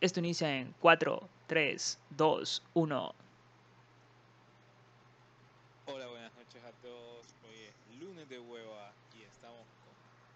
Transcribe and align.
Esto 0.00 0.20
inicia 0.20 0.56
en 0.56 0.74
4, 0.80 1.28
3, 1.46 1.98
2, 2.16 2.62
1. 2.72 3.14
Hola, 5.84 6.06
buenas 6.06 6.32
noches 6.36 6.64
a 6.64 6.72
todos. 6.80 7.26
Hoy 7.44 7.68
es 7.68 8.00
lunes 8.00 8.26
de 8.30 8.38
hueva 8.38 8.94
y 9.14 9.24
estamos 9.24 9.60
con 9.84 9.92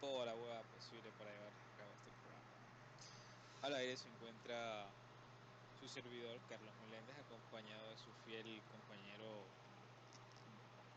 toda 0.06 0.27
la 0.27 0.35
hueva 0.35 0.61
posible 0.77 1.08
para 1.16 1.30
llevar 1.30 1.48
a 1.48 1.79
cabo 1.79 1.90
este 1.96 2.11
programa. 2.21 3.62
Al 3.62 3.74
aire 3.80 3.96
se 3.96 4.06
encuentra 4.06 4.85
su 5.81 5.88
servidor 5.88 6.37
Carlos 6.51 6.74
Meléndez 6.85 7.17
acompañado 7.24 7.88
de 7.88 7.96
su 7.96 8.12
fiel 8.26 8.60
compañero 8.71 9.49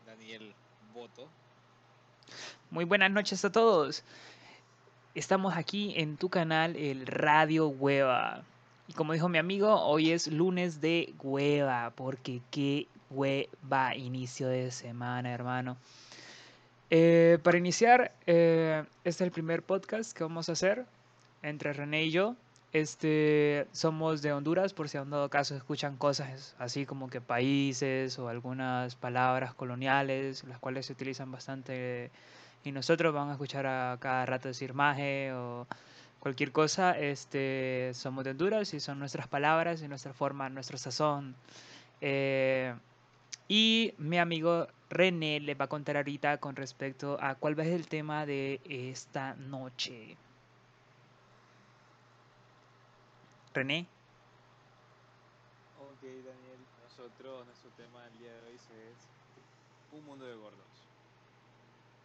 Daniel 0.04 0.54
Boto. 0.92 1.26
Muy 2.70 2.84
buenas 2.84 3.10
noches 3.10 3.42
a 3.46 3.50
todos. 3.50 4.04
Estamos 5.14 5.56
aquí 5.56 5.94
en 5.96 6.18
tu 6.18 6.28
canal, 6.28 6.76
el 6.76 7.06
Radio 7.06 7.68
Hueva. 7.68 8.44
Y 8.88 8.94
como 8.94 9.12
dijo 9.12 9.28
mi 9.28 9.36
amigo, 9.36 9.82
hoy 9.82 10.12
es 10.12 10.28
lunes 10.28 10.80
de 10.80 11.14
hueva, 11.22 11.92
porque 11.94 12.40
qué 12.50 12.88
hueva 13.10 13.94
inicio 13.94 14.48
de 14.48 14.70
semana, 14.70 15.32
hermano. 15.32 15.76
Eh, 16.88 17.38
para 17.42 17.58
iniciar, 17.58 18.12
eh, 18.26 18.82
este 19.04 19.24
es 19.24 19.26
el 19.26 19.30
primer 19.30 19.62
podcast 19.62 20.16
que 20.16 20.24
vamos 20.24 20.48
a 20.48 20.52
hacer 20.52 20.86
entre 21.42 21.74
René 21.74 22.04
y 22.04 22.10
yo. 22.10 22.34
Este, 22.72 23.66
somos 23.72 24.22
de 24.22 24.32
Honduras, 24.32 24.72
por 24.72 24.88
si 24.88 24.96
en 24.96 25.10
dado 25.10 25.28
caso 25.28 25.54
escuchan 25.54 25.96
cosas 25.96 26.54
así 26.58 26.86
como 26.86 27.08
que 27.08 27.20
países 27.20 28.18
o 28.18 28.28
algunas 28.28 28.94
palabras 28.94 29.54
coloniales, 29.54 30.44
las 30.44 30.58
cuales 30.58 30.86
se 30.86 30.94
utilizan 30.94 31.30
bastante 31.30 32.10
y 32.64 32.72
nosotros 32.72 33.14
vamos 33.14 33.30
a 33.30 33.32
escuchar 33.32 33.66
a 33.66 33.96
cada 34.00 34.26
rato 34.26 34.48
decir 34.48 34.74
maje 34.74 35.32
o 35.32 35.66
cualquier 36.20 36.52
cosa, 36.52 36.98
este, 36.98 37.92
somos 37.94 38.24
de 38.24 38.30
Honduras 38.30 38.74
y 38.74 38.80
son 38.80 38.98
nuestras 38.98 39.28
palabras 39.28 39.82
y 39.82 39.88
nuestra 39.88 40.12
forma, 40.12 40.48
nuestro 40.48 40.78
sazón. 40.78 41.34
Eh, 42.00 42.74
y 43.48 43.94
mi 43.98 44.18
amigo 44.18 44.68
René 44.90 45.40
le 45.40 45.54
va 45.54 45.66
a 45.66 45.68
contar 45.68 45.96
ahorita 45.96 46.38
con 46.38 46.56
respecto 46.56 47.18
a 47.20 47.34
cuál 47.34 47.58
va 47.58 47.62
a 47.62 47.66
ser 47.66 47.74
el 47.74 47.88
tema 47.88 48.26
de 48.26 48.60
esta 48.64 49.34
noche. 49.34 50.16
René. 53.54 53.86
Ok, 55.80 56.02
Daniel, 56.02 56.60
nosotros, 56.84 57.46
nuestro 57.46 57.70
tema 57.70 58.04
del 58.04 58.18
día 58.18 58.32
de 58.32 58.48
hoy 58.48 58.54
es 58.54 58.62
un 59.92 60.04
mundo 60.04 60.26
de 60.26 60.34
gordos. 60.34 60.58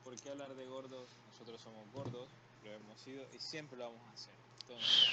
¿Por 0.04 0.16
qué 0.16 0.30
hablar 0.30 0.54
de 0.56 0.66
gordos? 0.66 1.10
Nosotros 1.32 1.62
somos 1.62 1.92
gordos, 1.94 2.28
lo 2.64 2.72
hemos 2.74 3.00
sido 3.02 3.26
y 3.34 3.40
siempre 3.40 3.78
lo 3.78 3.86
vamos 3.86 4.08
a 4.08 4.12
hacer. 4.12 4.34
Entonces, 4.62 5.10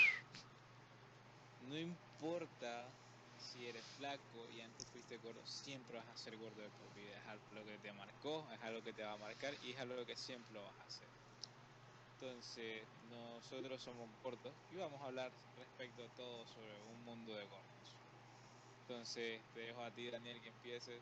no 1.68 1.78
importa 1.78 2.84
si 3.38 3.66
eres 3.66 3.84
flaco 3.98 4.46
y 4.54 4.60
antes 4.60 4.86
fuiste 4.86 5.16
gordo, 5.18 5.40
siempre 5.46 5.96
vas 5.96 6.06
a 6.08 6.16
ser 6.16 6.36
gordo 6.36 6.60
de 6.60 6.68
por 6.68 6.94
vida. 6.94 7.18
Es 7.18 7.26
algo 7.28 7.64
que 7.64 7.78
te 7.78 7.92
marcó, 7.92 8.46
es 8.52 8.62
algo 8.62 8.82
que 8.82 8.92
te 8.92 9.02
va 9.02 9.12
a 9.12 9.16
marcar 9.16 9.54
y 9.64 9.72
es 9.72 9.80
algo 9.80 10.04
que 10.04 10.16
siempre 10.16 10.54
lo 10.54 10.62
vas 10.62 10.78
a 10.80 10.84
hacer. 10.84 11.08
Entonces, 12.20 12.82
nosotros 13.10 13.82
somos 13.82 14.08
gordos 14.22 14.52
y 14.70 14.76
vamos 14.76 15.00
a 15.00 15.06
hablar 15.06 15.32
respecto 15.56 16.04
a 16.04 16.08
todo 16.16 16.46
sobre 16.46 16.80
un 16.92 17.04
mundo 17.04 17.34
de 17.34 17.44
gordos. 17.46 17.96
Entonces, 18.82 19.40
te 19.54 19.60
dejo 19.60 19.82
a 19.82 19.90
ti, 19.90 20.10
Daniel, 20.10 20.40
que 20.42 20.48
empieces. 20.48 21.00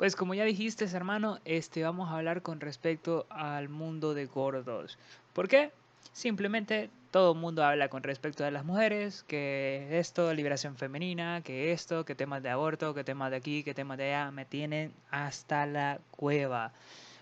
Pues 0.00 0.16
como 0.16 0.32
ya 0.32 0.44
dijiste, 0.44 0.86
hermano, 0.86 1.40
este 1.44 1.82
vamos 1.82 2.08
a 2.08 2.16
hablar 2.16 2.40
con 2.40 2.58
respecto 2.58 3.26
al 3.28 3.68
mundo 3.68 4.14
de 4.14 4.24
gordos. 4.24 4.96
¿Por 5.34 5.46
qué? 5.46 5.72
Simplemente 6.14 6.88
todo 7.10 7.34
el 7.34 7.38
mundo 7.38 7.62
habla 7.62 7.90
con 7.90 8.02
respecto 8.02 8.42
a 8.42 8.50
las 8.50 8.64
mujeres, 8.64 9.24
que 9.28 9.88
esto, 9.98 10.32
liberación 10.32 10.78
femenina, 10.78 11.42
que 11.42 11.72
esto, 11.72 12.06
que 12.06 12.14
temas 12.14 12.42
de 12.42 12.48
aborto, 12.48 12.94
que 12.94 13.04
temas 13.04 13.30
de 13.30 13.36
aquí, 13.36 13.62
que 13.62 13.74
temas 13.74 13.98
de 13.98 14.14
allá, 14.14 14.30
me 14.30 14.46
tienen 14.46 14.94
hasta 15.10 15.66
la 15.66 16.00
cueva. 16.12 16.72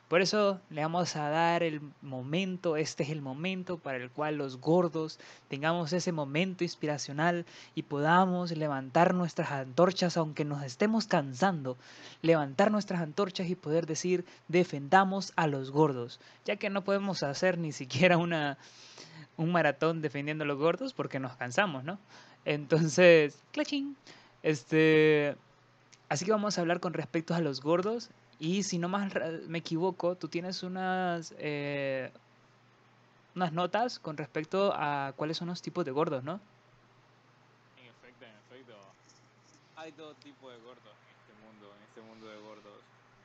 Por 0.08 0.22
eso 0.22 0.58
le 0.70 0.80
vamos 0.80 1.16
a 1.16 1.28
dar 1.28 1.62
el 1.62 1.82
momento, 2.00 2.78
este 2.78 3.02
es 3.02 3.10
el 3.10 3.20
momento 3.20 3.76
para 3.76 3.98
el 3.98 4.10
cual 4.10 4.36
los 4.36 4.58
gordos 4.58 5.20
tengamos 5.48 5.92
ese 5.92 6.12
momento 6.12 6.64
inspiracional 6.64 7.44
y 7.74 7.82
podamos 7.82 8.50
levantar 8.52 9.12
nuestras 9.12 9.50
antorchas 9.50 10.16
aunque 10.16 10.46
nos 10.46 10.62
estemos 10.62 11.06
cansando, 11.06 11.76
levantar 12.22 12.70
nuestras 12.70 13.02
antorchas 13.02 13.50
y 13.50 13.54
poder 13.54 13.84
decir 13.84 14.24
defendamos 14.48 15.34
a 15.36 15.46
los 15.46 15.70
gordos, 15.70 16.20
ya 16.46 16.56
que 16.56 16.70
no 16.70 16.84
podemos 16.84 17.22
hacer 17.22 17.58
ni 17.58 17.72
siquiera 17.72 18.16
una, 18.16 18.56
un 19.36 19.52
maratón 19.52 20.00
defendiendo 20.00 20.44
a 20.44 20.46
los 20.46 20.56
gordos 20.56 20.94
porque 20.94 21.20
nos 21.20 21.36
cansamos, 21.36 21.84
¿no? 21.84 21.98
Entonces, 22.46 23.42
clachín. 23.52 23.94
Este, 24.42 25.36
así 26.08 26.24
que 26.24 26.30
vamos 26.30 26.56
a 26.56 26.62
hablar 26.62 26.80
con 26.80 26.94
respecto 26.94 27.34
a 27.34 27.40
los 27.40 27.60
gordos 27.60 28.08
y 28.38 28.62
si 28.62 28.78
no 28.78 28.88
más 28.88 29.12
me 29.48 29.58
equivoco, 29.58 30.16
tú 30.16 30.28
tienes 30.28 30.62
unas, 30.62 31.34
eh, 31.38 32.12
unas 33.34 33.52
notas 33.52 33.98
con 33.98 34.16
respecto 34.16 34.72
a 34.74 35.12
cuáles 35.16 35.36
son 35.36 35.48
los 35.48 35.60
tipos 35.60 35.84
de 35.84 35.90
gordos, 35.90 36.22
¿no? 36.22 36.40
En 37.76 37.86
efecto, 37.86 38.24
en 38.24 38.32
efecto. 38.32 38.74
Hay 39.76 39.92
todo 39.92 40.14
tipo 40.14 40.50
de 40.50 40.58
gordos 40.58 40.94
en 41.04 41.16
este 41.18 41.32
mundo, 41.44 41.74
en 41.76 41.82
este 41.82 42.00
mundo 42.00 42.26
de 42.28 42.36
gordos. 42.38 42.80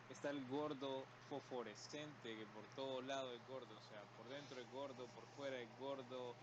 Está 0.09 0.29
el 0.31 0.45
gordo 0.47 1.03
fosforescente, 1.29 2.35
que 2.35 2.45
por 2.47 2.63
todo 2.75 3.01
lado 3.03 3.33
es 3.33 3.41
gordo, 3.47 3.73
o 3.75 3.89
sea, 3.89 4.01
por 4.17 4.27
dentro 4.29 4.59
es 4.59 4.71
gordo, 4.71 5.05
por 5.07 5.25
fuera 5.37 5.59
es 5.59 5.69
gordo, 5.79 6.33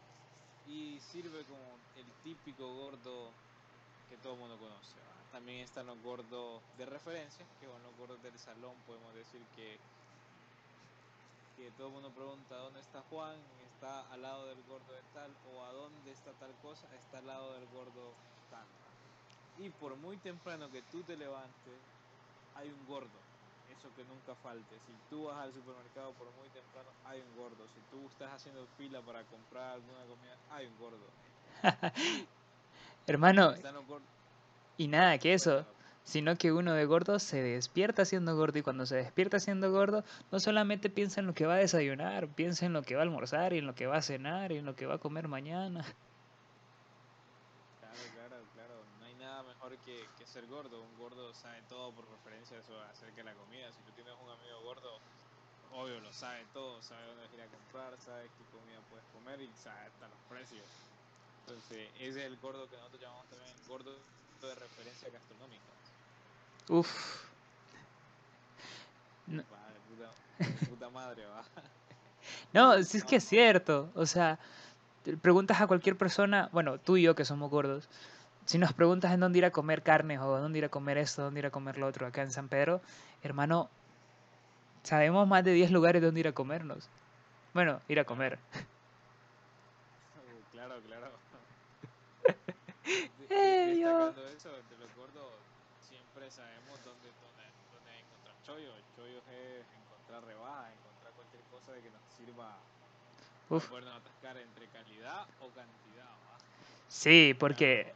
y 0.67 1.01
sirve 1.01 1.45
como 1.45 1.79
el 1.97 2.07
típico 2.23 2.73
gordo 2.75 3.31
que 4.09 4.17
todo 4.19 4.35
el 4.35 4.39
mundo 4.41 4.59
conoce. 4.59 4.99
También 5.33 5.61
están 5.61 5.87
los 5.87 6.01
gordos 6.03 6.61
de 6.77 6.87
referencia, 6.87 7.45
que 7.61 7.67
son 7.67 7.83
los 7.83 7.97
gordos 7.97 8.23
del 8.23 8.37
salón, 8.39 8.75
podemos 8.87 9.15
decir 9.15 9.41
que, 9.55 9.79
que 11.57 11.71
todo 11.73 11.89
el 11.89 11.93
mundo 11.95 12.11
pregunta 12.11 12.57
dónde 12.57 12.81
está 12.81 13.01
Juan, 13.11 13.37
está 13.75 14.01
al 14.13 14.23
lado 14.23 14.47
del 14.47 14.59
gordo 14.69 14.93
de 14.93 15.03
tal, 15.15 15.31
o 15.55 15.65
a 15.65 15.73
dónde 15.73 16.11
está 16.11 16.33
tal 16.33 16.53
cosa, 16.63 16.87
está 16.97 17.19
al 17.19 17.27
lado 17.29 17.55
del 17.55 17.67
gordo 17.69 18.13
tal. 18.51 18.67
Y 19.59 19.71
por 19.71 19.97
muy 19.97 20.17
temprano 20.17 20.71
que 20.71 20.83
tú 20.91 21.03
te 21.03 21.17
levantes, 21.17 21.79
hay 22.57 22.69
un 22.69 22.87
gordo, 22.87 23.21
eso 23.71 23.89
que 23.95 24.05
nunca 24.05 24.35
falte. 24.43 24.75
Si 24.87 24.93
tú 25.09 25.25
vas 25.25 25.39
al 25.39 25.55
supermercado 25.55 26.13
por 26.15 26.27
muy 26.33 26.49
temprano, 26.49 26.91
hay 27.05 27.21
un 27.21 27.37
gordo. 27.37 27.67
Si 27.73 27.81
tú 27.91 28.05
estás 28.09 28.33
haciendo 28.33 28.67
fila 28.77 29.01
para 29.01 29.23
comprar 29.25 29.75
alguna 29.75 30.01
comida, 30.01 30.37
hay 30.51 30.67
un 30.67 30.79
gordo. 30.79 31.07
Hermano, 33.07 33.55
y 34.81 34.89
nada 34.89 35.19
que 35.19 35.35
eso, 35.35 35.67
sino 36.05 36.37
que 36.37 36.53
uno 36.53 36.73
de 36.73 36.87
gordo 36.87 37.19
se 37.19 37.43
despierta 37.43 38.07
siendo 38.07 38.35
gordo 38.35 38.61
y 38.61 38.63
cuando 38.63 38.87
se 38.87 38.97
despierta 38.97 39.39
siendo 39.39 39.71
gordo 39.71 40.05
no 40.33 40.41
solamente 40.41 40.89
piensa 40.89 41.21
en 41.21 41.27
lo 41.27 41.35
que 41.35 41.45
va 41.45 41.57
a 41.57 41.59
desayunar, 41.59 42.29
piensa 42.29 42.65
en 42.65 42.73
lo 42.73 42.83
que 42.83 42.95
va 42.95 43.03
a 43.03 43.05
almorzar 43.05 43.53
y 43.53 43.59
en 43.59 43.67
lo 43.67 43.75
que 43.75 43.87
va 43.87 43.99
a 43.99 44.03
cenar 44.03 44.53
y 44.53 44.57
en 44.57 44.65
lo 44.65 44.75
que 44.77 44.87
va 44.87 44.95
a 44.95 44.99
comer 44.99 45.29
mañana. 45.29 45.85
Claro, 47.79 47.99
claro, 48.15 48.37
claro. 48.55 48.75
No 49.01 49.05
hay 49.05 49.15
nada 49.17 49.43
mejor 49.43 49.77
que, 49.85 50.09
ser 50.25 50.47
gordo. 50.47 50.81
Un 50.81 50.97
gordo 50.97 51.35
sabe 51.35 51.61
todo 51.69 51.93
por 51.93 52.09
referencia 52.09 52.57
acerca 52.91 53.17
de 53.17 53.25
la 53.25 53.35
comida. 53.35 53.71
Si 53.73 53.83
tú 53.83 53.93
tienes 53.93 54.15
un 54.25 54.31
amigo 54.31 54.63
gordo, 54.63 54.99
obvio 55.75 56.01
lo 56.01 56.11
sabe 56.15 56.47
todo, 56.55 56.81
sabe 56.81 57.05
dónde 57.05 57.25
ir 57.37 57.43
a 57.43 57.49
comprar, 57.49 57.99
sabe 57.99 58.31
qué 58.39 58.45
comida 58.57 58.81
puedes 58.89 59.05
comer 59.13 59.43
y 59.43 59.51
sabe 59.63 59.81
hasta 59.89 60.09
los 60.09 60.19
precios. 60.27 60.65
Entonces, 61.45 61.91
ese 61.97 62.09
es 62.09 62.17
el 62.17 62.39
gordo 62.39 62.67
que 62.71 62.77
nosotros 62.77 63.03
llamamos 63.03 63.27
también 63.29 63.53
gordo 63.69 64.20
de 64.47 64.55
referencia 64.55 65.11
gastronómica. 65.11 65.65
Uf. 66.69 66.89
No. 69.27 69.43
puta, 69.43 70.11
puta 70.69 70.91
madre, 70.91 71.27
va. 71.27 71.45
No, 72.53 72.83
si 72.83 72.99
es 72.99 73.05
que 73.05 73.17
es 73.17 73.25
cierto. 73.25 73.91
O 73.95 74.06
sea, 74.06 74.39
preguntas 75.23 75.61
a 75.61 75.67
cualquier 75.67 75.97
persona, 75.97 76.49
bueno, 76.53 76.78
tú 76.78 76.97
y 76.97 77.03
yo 77.03 77.15
que 77.15 77.25
somos 77.25 77.51
gordos, 77.51 77.89
si 78.45 78.59
nos 78.59 78.72
preguntas 78.72 79.13
en 79.13 79.21
dónde 79.21 79.39
ir 79.39 79.45
a 79.45 79.51
comer 79.51 79.83
carne 79.83 80.19
o 80.19 80.39
dónde 80.39 80.59
ir 80.59 80.65
a 80.65 80.69
comer 80.69 80.98
esto, 80.98 81.22
dónde 81.22 81.41
ir 81.41 81.47
a 81.47 81.51
comer 81.51 81.78
lo 81.78 81.87
otro 81.87 82.07
acá 82.07 82.22
en 82.22 82.31
San 82.31 82.48
Pedro, 82.48 82.81
hermano, 83.22 83.69
sabemos 84.83 85.27
más 85.28 85.45
de 85.45 85.53
10 85.53 85.71
lugares 85.71 86.03
donde 86.03 86.21
ir 86.21 86.28
a 86.28 86.33
comernos. 86.33 86.89
Bueno, 87.54 87.81
ir 87.89 88.01
a 88.01 88.04
comer. 88.04 88.39
claro, 90.53 90.75
claro. 90.87 91.10
Eh, 93.30 93.77
destacando 93.77 94.27
eso, 94.28 94.50
de 94.50 94.77
los 94.78 94.94
gordos 94.97 95.32
siempre 95.88 96.30
sabemos 96.30 96.82
dónde, 96.84 97.09
dónde, 97.22 97.44
dónde 97.72 98.00
encontrar 98.00 98.34
chollos. 98.42 98.74
Chollos 98.97 99.22
es 99.28 99.66
encontrar 99.78 100.24
rebajas, 100.24 100.72
encontrar 100.74 101.12
cualquier 101.15 101.42
cosa 101.44 101.72
de 101.72 101.82
que 101.82 101.91
nos 101.91 102.03
sirva 102.16 102.59
Uf. 103.48 103.62
para 103.65 103.71
podernos 103.71 104.00
atascar 104.00 104.36
entre 104.36 104.66
calidad 104.68 105.27
o 105.41 105.48
cantidad. 105.50 106.10
¿va? 106.27 106.38
Sí, 106.88 107.34
porque 107.38 107.94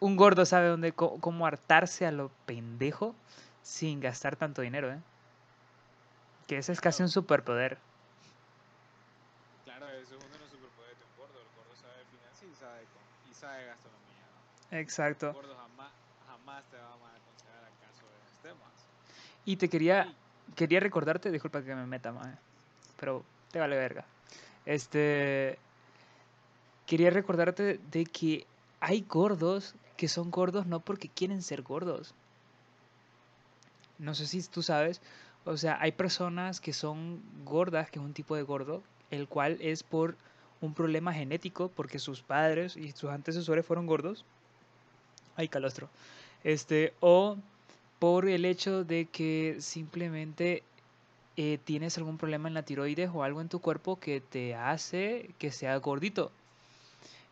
un 0.00 0.16
gordo 0.16 0.46
sabe 0.46 0.68
dónde, 0.68 0.92
cómo 0.92 1.46
hartarse 1.46 2.06
a 2.06 2.12
lo 2.12 2.30
pendejo 2.46 3.14
sin 3.62 4.00
gastar 4.00 4.36
tanto 4.36 4.62
dinero, 4.62 4.92
¿eh? 4.92 4.98
Que 6.46 6.58
ese 6.58 6.72
es 6.72 6.80
casi 6.80 7.02
un 7.02 7.10
superpoder. 7.10 7.78
Claro, 9.64 9.88
eso 9.90 10.16
es 10.16 10.24
uno 10.24 10.32
de 10.32 10.38
los 10.38 10.50
superpoderes 10.50 10.98
de 10.98 11.04
un 11.04 11.16
gordo. 11.18 11.40
El 11.40 11.48
gordo 11.56 11.76
sabe 11.76 12.04
finanzas 12.10 12.42
y 12.42 12.54
sabe 12.54 12.86
y 13.30 13.34
sabe 13.34 13.66
gastronomía. 13.66 14.24
Exacto. 14.70 15.32
Gordo 15.32 15.56
jamás, 15.56 15.92
jamás 16.26 16.64
te 16.70 16.76
vamos 16.76 17.08
a 17.08 17.16
aconsejar 17.16 17.64
acaso 17.64 18.06
de 18.06 18.18
los 18.24 18.42
temas. 18.42 18.72
Y 19.44 19.56
te 19.56 19.68
quería, 19.68 20.12
quería 20.54 20.80
recordarte, 20.80 21.30
disculpa 21.30 21.62
que 21.62 21.74
me 21.74 21.86
meta 21.86 22.12
más, 22.12 22.38
pero 23.00 23.24
te 23.50 23.58
vale 23.58 23.76
verga. 23.76 24.04
Este, 24.66 25.58
quería 26.86 27.10
recordarte 27.10 27.78
de 27.90 28.04
que 28.04 28.46
hay 28.80 29.00
gordos 29.02 29.74
que 29.96 30.08
son 30.08 30.30
gordos 30.30 30.66
no 30.66 30.80
porque 30.80 31.08
quieren 31.08 31.42
ser 31.42 31.62
gordos. 31.62 32.14
No 33.98 34.14
sé 34.14 34.26
si 34.26 34.42
tú 34.48 34.62
sabes, 34.62 35.00
o 35.44 35.56
sea, 35.56 35.78
hay 35.80 35.92
personas 35.92 36.60
que 36.60 36.72
son 36.72 37.22
gordas, 37.44 37.90
que 37.90 37.98
es 37.98 38.04
un 38.04 38.12
tipo 38.12 38.36
de 38.36 38.42
gordo, 38.42 38.82
el 39.10 39.26
cual 39.26 39.58
es 39.60 39.82
por 39.82 40.16
un 40.60 40.74
problema 40.74 41.12
genético, 41.12 41.68
porque 41.68 41.98
sus 41.98 42.22
padres 42.22 42.76
y 42.76 42.92
sus 42.92 43.10
antecesores 43.10 43.66
fueron 43.66 43.86
gordos. 43.86 44.24
Ay, 45.38 45.46
calostro. 45.48 45.88
Este, 46.42 46.92
o 47.00 47.36
por 48.00 48.28
el 48.28 48.44
hecho 48.44 48.82
de 48.82 49.06
que 49.06 49.56
simplemente 49.60 50.64
eh, 51.36 51.58
tienes 51.64 51.96
algún 51.96 52.18
problema 52.18 52.48
en 52.48 52.54
la 52.54 52.64
tiroides 52.64 53.08
o 53.14 53.22
algo 53.22 53.40
en 53.40 53.48
tu 53.48 53.60
cuerpo 53.60 54.00
que 54.00 54.20
te 54.20 54.56
hace 54.56 55.30
que 55.38 55.52
sea 55.52 55.76
gordito. 55.76 56.32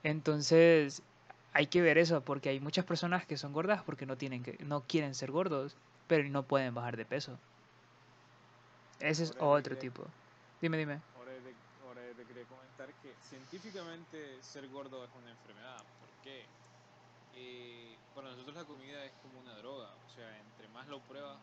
Entonces, 0.05 1.03
hay 1.53 1.67
que 1.67 1.83
ver 1.83 1.99
eso, 1.99 2.21
porque 2.21 2.49
hay 2.51 2.61
muchas 2.61 2.85
personas 2.85 3.27
que 3.27 3.37
son 3.37 3.53
gordas 3.53 3.83
porque 3.83 4.07
no, 4.07 4.17
tienen 4.17 4.45
que, 4.45 4.57
no 4.65 4.83
quieren 4.83 5.17
ser 5.17 5.33
gordos, 5.33 5.75
pero 6.07 6.29
no 6.29 6.45
pueden 6.45 6.77
bajar 6.77 6.97
de 6.97 7.05
peso. 7.05 7.37
Ese 9.01 9.25
es 9.25 9.31
Ahora 9.41 9.47
otro 9.47 9.75
quería- 9.75 9.81
tipo. 9.81 10.07
Dime, 10.63 10.79
dime. 10.79 11.01
Ahora 11.17 11.33
te, 11.33 11.55
ahora 11.83 12.01
te 12.17 12.25
quería 12.25 12.45
comentar 12.45 12.89
que 13.03 13.13
científicamente 13.29 14.41
ser 14.43 14.69
gordo 14.69 15.05
es 15.05 15.11
una 15.21 15.31
enfermedad. 15.33 15.83
¿Por 15.99 16.09
qué? 16.23 16.47
Eh, 17.37 17.97
para 18.15 18.31
nosotros 18.31 18.57
la 18.57 18.65
comida 18.65 19.05
es 19.05 19.13
como 19.23 19.41
una 19.41 19.55
droga. 19.57 19.95
O 20.07 20.11
sea, 20.11 20.39
entre 20.39 20.69
más 20.69 20.87
lo 20.89 21.01
pruebas, 21.01 21.39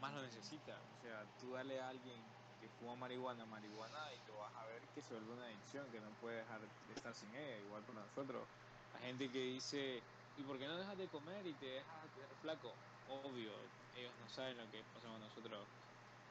más 0.00 0.12
lo 0.14 0.22
necesita. 0.22 0.76
O 0.98 1.02
sea, 1.02 1.24
tú 1.40 1.52
dale 1.52 1.80
a 1.80 1.88
alguien 1.88 2.20
que 2.60 2.68
fuma 2.80 2.96
marihuana, 2.96 3.46
marihuana, 3.46 4.12
y 4.12 4.18
te 4.26 4.32
vas 4.32 4.54
a 4.54 4.66
ver 4.66 4.82
que 4.94 5.02
se 5.02 5.14
vuelve 5.14 5.32
una 5.32 5.46
adicción, 5.46 5.86
que 5.90 6.00
no 6.00 6.10
puede 6.20 6.38
dejar 6.38 6.60
de 6.60 6.94
estar 6.94 7.14
sin 7.14 7.34
ella. 7.34 7.58
Igual 7.58 7.82
para 7.84 8.00
nosotros. 8.00 8.46
La 8.94 9.00
gente 9.00 9.30
que 9.30 9.38
dice, 9.38 10.02
¿y 10.36 10.42
por 10.42 10.58
qué 10.58 10.66
no 10.66 10.76
dejas 10.76 10.98
de 10.98 11.08
comer 11.08 11.46
y 11.46 11.52
te 11.54 11.66
dejas 11.66 12.02
de 12.02 12.08
tener 12.10 12.36
flaco? 12.42 12.72
Obvio, 13.08 13.52
ellos 13.96 14.12
no 14.20 14.28
saben 14.28 14.56
lo 14.58 14.70
que 14.70 14.82
pasamos 14.94 15.20
nosotros 15.20 15.66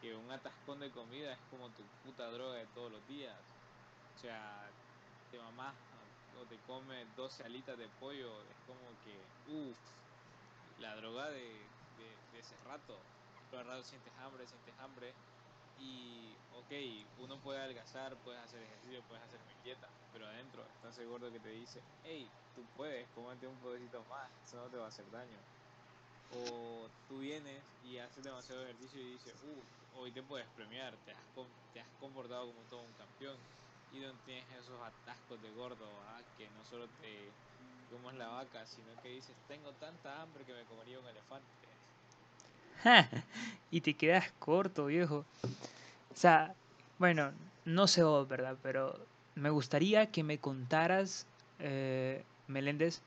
que 0.03 0.13
un 0.13 0.29
atascón 0.29 0.81
de 0.81 0.91
comida 0.91 1.31
es 1.31 1.39
como 1.49 1.69
tu 1.69 1.83
puta 2.03 2.29
droga 2.29 2.55
de 2.55 2.65
todos 2.75 2.91
los 2.91 3.07
días. 3.07 3.37
O 4.17 4.19
sea, 4.19 4.69
te 5.31 5.39
mamás 5.39 5.73
o 6.41 6.45
te 6.45 6.57
comes 6.67 7.07
12 7.15 7.43
alitas 7.43 7.77
de 7.77 7.87
pollo, 7.99 8.41
es 8.41 8.57
como 8.65 8.81
que, 9.03 9.15
uff, 9.51 9.77
la 10.79 10.95
droga 10.95 11.29
de, 11.29 11.43
de, 11.43 12.07
de 12.33 12.39
ese 12.39 12.55
rato. 12.65 12.97
Pero 13.51 13.63
rato 13.63 13.83
sientes 13.83 14.13
hambre, 14.19 14.47
sientes 14.47 14.73
hambre. 14.79 15.13
Y, 15.79 16.33
ok, 16.55 17.23
uno 17.23 17.37
puede 17.39 17.59
adelgazar, 17.59 18.15
puedes 18.17 18.41
hacer 18.41 18.61
ejercicio, 18.61 19.01
puedes 19.07 19.23
hacer 19.23 19.39
dieta, 19.63 19.87
pero 20.11 20.27
adentro 20.27 20.63
está 20.75 20.89
ese 20.89 21.05
gordo 21.05 21.31
que 21.31 21.39
te 21.39 21.49
dice, 21.49 21.81
hey, 22.03 22.29
tú 22.55 22.63
puedes, 22.77 23.07
cómete 23.15 23.47
un 23.47 23.55
pedacito 23.57 24.03
más, 24.09 24.29
eso 24.45 24.57
no 24.57 24.67
te 24.67 24.77
va 24.77 24.85
a 24.85 24.87
hacer 24.89 25.09
daño 25.11 25.37
o 26.35 26.87
tú 27.07 27.19
vienes 27.19 27.61
y 27.83 27.97
haces 27.97 28.23
demasiado 28.23 28.63
ejercicio 28.63 29.01
y 29.01 29.11
dices, 29.11 29.33
uh, 29.43 29.99
hoy 29.99 30.11
te 30.11 30.23
puedes 30.23 30.47
premiar, 30.55 30.95
te 31.05 31.11
has, 31.11 31.17
te 31.73 31.79
has 31.79 31.87
comportado 31.99 32.47
como 32.47 32.59
todo 32.69 32.81
un 32.81 32.93
campeón 32.93 33.37
y 33.93 33.99
no 33.99 34.11
tienes 34.25 34.45
esos 34.59 34.79
atascos 34.81 35.41
de 35.41 35.51
gordo, 35.51 35.85
¿ah? 36.07 36.21
que 36.37 36.47
no 36.49 36.65
solo 36.69 36.87
te 37.01 37.29
comes 37.91 38.15
la 38.15 38.27
vaca, 38.27 38.65
sino 38.65 38.87
que 39.01 39.09
dices, 39.09 39.35
tengo 39.47 39.71
tanta 39.73 40.21
hambre 40.21 40.43
que 40.43 40.53
me 40.53 40.63
comería 40.63 40.99
un 40.99 41.07
elefante. 41.07 41.47
y 43.71 43.81
te 43.81 43.93
quedas 43.93 44.31
corto, 44.39 44.87
viejo. 44.87 45.25
O 45.43 46.15
sea, 46.15 46.55
bueno, 46.97 47.31
no 47.65 47.87
sé 47.87 48.03
vos, 48.03 48.27
¿verdad? 48.27 48.57
Pero 48.61 48.99
me 49.35 49.49
gustaría 49.49 50.11
que 50.11 50.23
me 50.23 50.37
contaras, 50.39 51.27
eh, 51.59 52.23
Meléndez, 52.47 53.01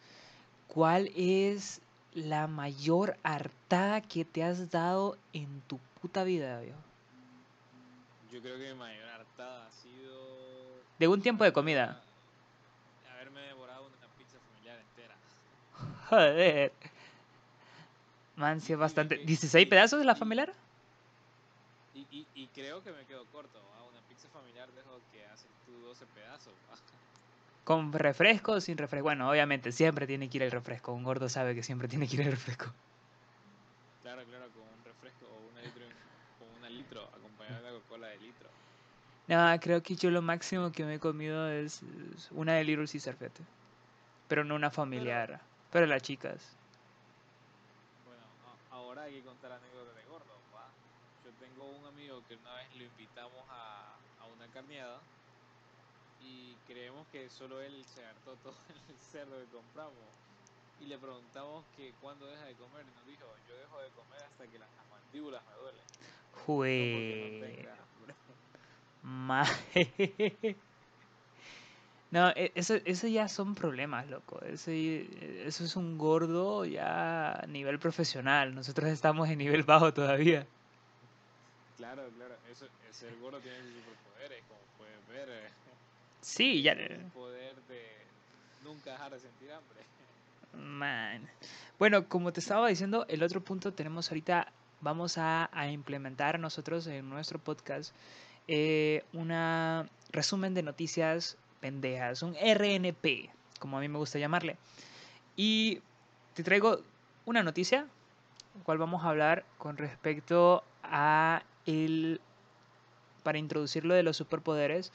cuál 0.68 1.10
es 1.14 1.80
la 2.14 2.46
mayor 2.46 3.18
hartada 3.22 4.00
que 4.00 4.24
te 4.24 4.42
has 4.42 4.70
dado 4.70 5.18
en 5.32 5.60
tu 5.62 5.78
puta 6.00 6.24
vida, 6.24 6.60
viejo. 6.60 6.78
Yo 8.32 8.40
creo 8.40 8.56
que 8.58 8.72
mi 8.72 8.78
mayor 8.78 9.08
hartada 9.08 9.66
ha 9.66 9.72
sido... 9.72 10.15
De 10.98 11.08
un 11.08 11.20
tiempo 11.20 11.44
de 11.44 11.52
comida. 11.52 12.00
Haberme 13.12 13.40
devorado 13.42 13.86
una 13.86 14.06
pizza 14.18 14.38
familiar 14.50 14.78
entera. 14.78 15.14
Joder. 16.10 16.72
Man, 18.36 18.60
sí 18.60 18.72
es 18.72 18.78
bastante. 18.78 19.18
que- 19.18 19.26
¿16 19.26 19.62
y- 19.62 19.66
pedazos 19.66 19.98
de 19.98 20.04
la 20.04 20.14
familiar? 20.14 20.52
Y, 21.94 22.00
y, 22.10 22.26
y 22.34 22.46
creo 22.48 22.82
que 22.82 22.92
me 22.92 23.04
quedo 23.06 23.24
corto, 23.32 23.58
¿va? 23.58 23.82
Una 23.84 24.00
pizza 24.08 24.28
familiar 24.28 24.68
dejo 24.72 25.00
que 25.12 25.24
haces 25.26 25.48
tú 25.64 25.72
12 25.86 26.04
pedazos, 26.14 26.52
¿va? 26.70 26.76
¿Con 27.64 27.92
refresco 27.92 28.52
o 28.52 28.60
sin 28.60 28.78
refresco? 28.78 29.04
Bueno, 29.04 29.28
obviamente, 29.30 29.72
siempre 29.72 30.06
tiene 30.06 30.28
que 30.30 30.36
ir 30.36 30.42
el 30.44 30.50
refresco. 30.52 30.92
Un 30.92 31.02
gordo 31.02 31.28
sabe 31.28 31.54
que 31.54 31.62
siempre 31.62 31.88
tiene 31.88 32.06
que 32.06 32.14
ir 32.16 32.20
el 32.22 32.30
refresco. 32.30 32.66
Claro, 34.02 34.22
claro, 34.24 34.46
con 34.52 34.62
un 34.62 34.84
refresco 34.84 35.26
o 35.26 35.50
una 35.50 35.62
litro, 35.62 35.84
con 36.38 36.48
una 36.58 36.68
litro, 36.70 37.02
acompañada 37.16 37.62
de 37.72 37.74
Coca-Cola 37.78 38.06
de 38.08 38.18
litro. 38.18 38.48
No, 39.28 39.58
creo 39.60 39.82
que 39.82 39.96
yo 39.96 40.10
lo 40.10 40.22
máximo 40.22 40.70
que 40.70 40.84
me 40.84 40.94
he 40.94 41.00
comido 41.00 41.48
es, 41.48 41.82
es 42.14 42.30
una 42.30 42.54
de 42.54 42.64
Little 42.64 42.86
Caesar, 42.86 43.16
fíjate. 43.16 43.42
Pero 44.28 44.44
no 44.44 44.54
una 44.54 44.70
familiar. 44.70 45.40
Pero 45.72 45.86
las 45.86 46.02
chicas. 46.02 46.56
Bueno, 48.04 48.22
ahora 48.70 49.02
hay 49.02 49.14
que 49.14 49.22
contar 49.22 49.52
anécdotas 49.52 49.96
de 49.96 50.04
gordo, 50.04 50.32
¿va? 50.54 50.68
Yo 51.24 51.30
tengo 51.40 51.66
un 51.66 51.86
amigo 51.86 52.22
que 52.28 52.36
una 52.36 52.54
vez 52.54 52.68
lo 52.76 52.84
invitamos 52.84 53.42
a, 53.50 53.94
a 54.20 54.26
una 54.26 54.46
carneada 54.52 55.00
y 56.22 56.54
creemos 56.66 57.06
que 57.08 57.28
solo 57.28 57.60
él 57.60 57.84
se 57.84 58.04
hartó 58.04 58.34
todo 58.42 58.54
el 58.88 58.96
cerdo 59.10 59.38
que 59.40 59.46
compramos. 59.56 60.06
Y 60.80 60.86
le 60.86 60.98
preguntamos 60.98 61.64
que 61.76 61.92
cuándo 62.00 62.26
deja 62.26 62.44
de 62.44 62.54
comer 62.54 62.84
y 62.86 62.94
nos 62.94 63.06
dijo, 63.06 63.26
yo 63.48 63.56
dejo 63.56 63.80
de 63.80 63.88
comer 63.90 64.22
hasta 64.22 64.46
que 64.46 64.58
las 64.58 64.68
mandíbulas 64.90 65.42
me 65.46 65.54
duelen. 65.54 65.84
No 68.06 68.25
No, 72.10 72.30
e- 72.30 72.52
eso, 72.54 72.74
eso 72.84 73.08
ya 73.08 73.28
son 73.28 73.54
problemas, 73.54 74.08
loco. 74.08 74.40
Ese, 74.42 75.06
eso 75.46 75.64
es 75.64 75.76
un 75.76 75.98
gordo 75.98 76.64
ya 76.64 77.32
a 77.32 77.46
nivel 77.46 77.78
profesional. 77.78 78.54
Nosotros 78.54 78.88
estamos 78.90 79.28
en 79.28 79.38
nivel 79.38 79.64
bajo 79.64 79.92
todavía. 79.92 80.46
Claro, 81.76 82.02
claro, 82.16 82.34
eso, 82.50 82.66
el 82.88 82.94
ser 82.94 83.12
gordo 83.20 83.38
tiene 83.40 83.58
sus 83.58 83.72
superpoderes, 83.74 84.42
como 84.48 84.60
puedes 84.78 85.08
ver. 85.28 85.28
eh, 85.36 85.48
Sí, 86.22 86.62
ya. 86.62 86.72
el 86.72 87.00
poder 87.14 87.54
de 87.68 87.82
nunca 88.64 88.92
dejar 88.92 89.12
de 89.12 89.20
sentir 89.20 89.50
hambre. 89.52 89.80
Man. 90.78 91.28
Bueno, 91.78 92.08
como 92.08 92.32
te 92.32 92.40
estaba 92.40 92.68
diciendo, 92.68 93.04
el 93.08 93.22
otro 93.22 93.42
punto 93.42 93.72
tenemos 93.72 94.10
ahorita, 94.10 94.48
vamos 94.80 95.18
a, 95.18 95.50
a 95.52 95.68
implementar 95.70 96.38
nosotros 96.38 96.86
en 96.86 97.08
nuestro 97.10 97.38
podcast 97.38 97.94
eh, 98.48 99.04
una 99.12 99.88
resumen 100.12 100.54
de 100.54 100.62
noticias 100.62 101.36
pendejas, 101.60 102.22
un 102.22 102.34
RNP, 102.34 103.30
como 103.58 103.78
a 103.78 103.80
mí 103.80 103.88
me 103.88 103.98
gusta 103.98 104.18
llamarle. 104.18 104.56
Y 105.36 105.80
te 106.34 106.42
traigo 106.42 106.80
una 107.24 107.42
noticia, 107.42 107.86
cual 108.62 108.78
vamos 108.78 109.04
a 109.04 109.10
hablar 109.10 109.44
con 109.58 109.76
respecto 109.76 110.62
a 110.82 111.42
el, 111.66 112.20
para 113.22 113.38
introducir 113.38 113.84
lo 113.84 113.94
de 113.94 114.02
los 114.02 114.16
superpoderes, 114.16 114.92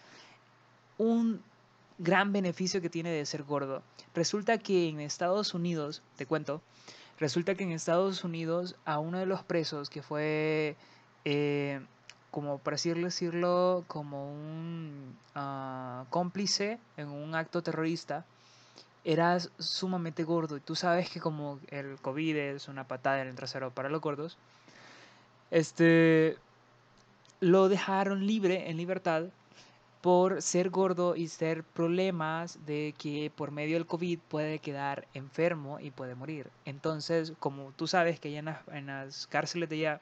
un 0.98 1.42
gran 1.98 2.34
beneficio 2.34 2.82
que 2.82 2.90
tiene 2.90 3.12
de 3.12 3.26
ser 3.26 3.44
gordo. 3.44 3.84
Resulta 4.16 4.58
que 4.58 4.90
en 4.90 5.00
Estados 5.00 5.54
Unidos, 5.54 6.02
te 6.16 6.26
cuento, 6.26 6.62
resulta 7.20 7.56
que 7.56 7.64
en 7.64 7.72
Estados 7.72 8.24
Unidos 8.24 8.76
a 8.86 9.00
uno 9.00 9.20
de 9.20 9.26
los 9.26 9.44
presos 9.44 9.90
que 9.90 10.02
fue, 10.02 10.76
eh, 11.26 11.82
como 12.32 12.58
por 12.60 12.74
así 12.74 12.94
decirlo, 12.94 13.84
como 13.88 14.32
un 14.32 15.18
ah, 15.36 16.06
cómplice 16.10 16.80
en 16.98 17.10
un 17.10 17.36
acto 17.36 17.62
terrorista, 17.62 18.26
era 19.04 19.38
sumamente 19.60 20.24
gordo. 20.24 20.58
Y 20.58 20.62
tú 20.62 20.76
sabes 20.76 21.10
que 21.10 21.20
como 21.20 21.60
el 21.70 22.00
COVID 22.02 22.36
es 22.38 22.68
una 22.70 22.88
patada 22.88 23.22
en 23.22 23.28
el 23.28 23.36
trasero 23.36 23.72
para 23.72 23.90
los 23.90 24.02
gordos, 24.02 24.38
este, 25.52 26.38
lo 27.42 27.68
dejaron 27.70 28.26
libre, 28.26 28.70
en 28.70 28.78
libertad, 28.78 29.26
por 30.02 30.42
ser 30.42 30.70
gordo 30.70 31.16
y 31.16 31.28
ser 31.28 31.64
problemas 31.64 32.66
de 32.66 32.96
que 32.98 33.32
por 33.36 33.52
medio 33.52 33.76
del 33.76 33.86
COVID 33.86 34.20
puede 34.20 34.60
quedar 34.60 35.08
enfermo 35.14 35.80
y 35.80 35.92
puede 35.92 36.16
morir. 36.16 36.50
Entonces, 36.66 37.34
como 37.40 37.72
tú 37.74 37.88
sabes 37.88 38.20
que 38.20 38.32
ya 38.32 38.40
en 38.40 38.46
las, 38.46 38.68
en 38.70 38.88
las 38.88 39.28
cárceles 39.28 39.70
de 39.70 39.76
allá 39.76 40.02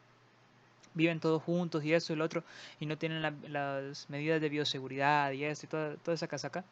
viven 1.00 1.20
todos 1.20 1.42
juntos 1.44 1.84
y 1.86 1.94
eso 1.94 2.14
y 2.14 2.16
lo 2.18 2.26
otro, 2.26 2.44
y 2.80 2.86
no 2.86 2.98
tienen 2.98 3.22
la- 3.22 3.34
las 3.50 4.10
medidas 4.10 4.42
de 4.42 4.50
bioseguridad 4.50 5.32
y 5.32 5.46
esto 5.46 5.66
y 5.66 5.70
toda, 5.70 5.96
toda 5.98 6.16
esa 6.16 6.28
casaca, 6.28 6.64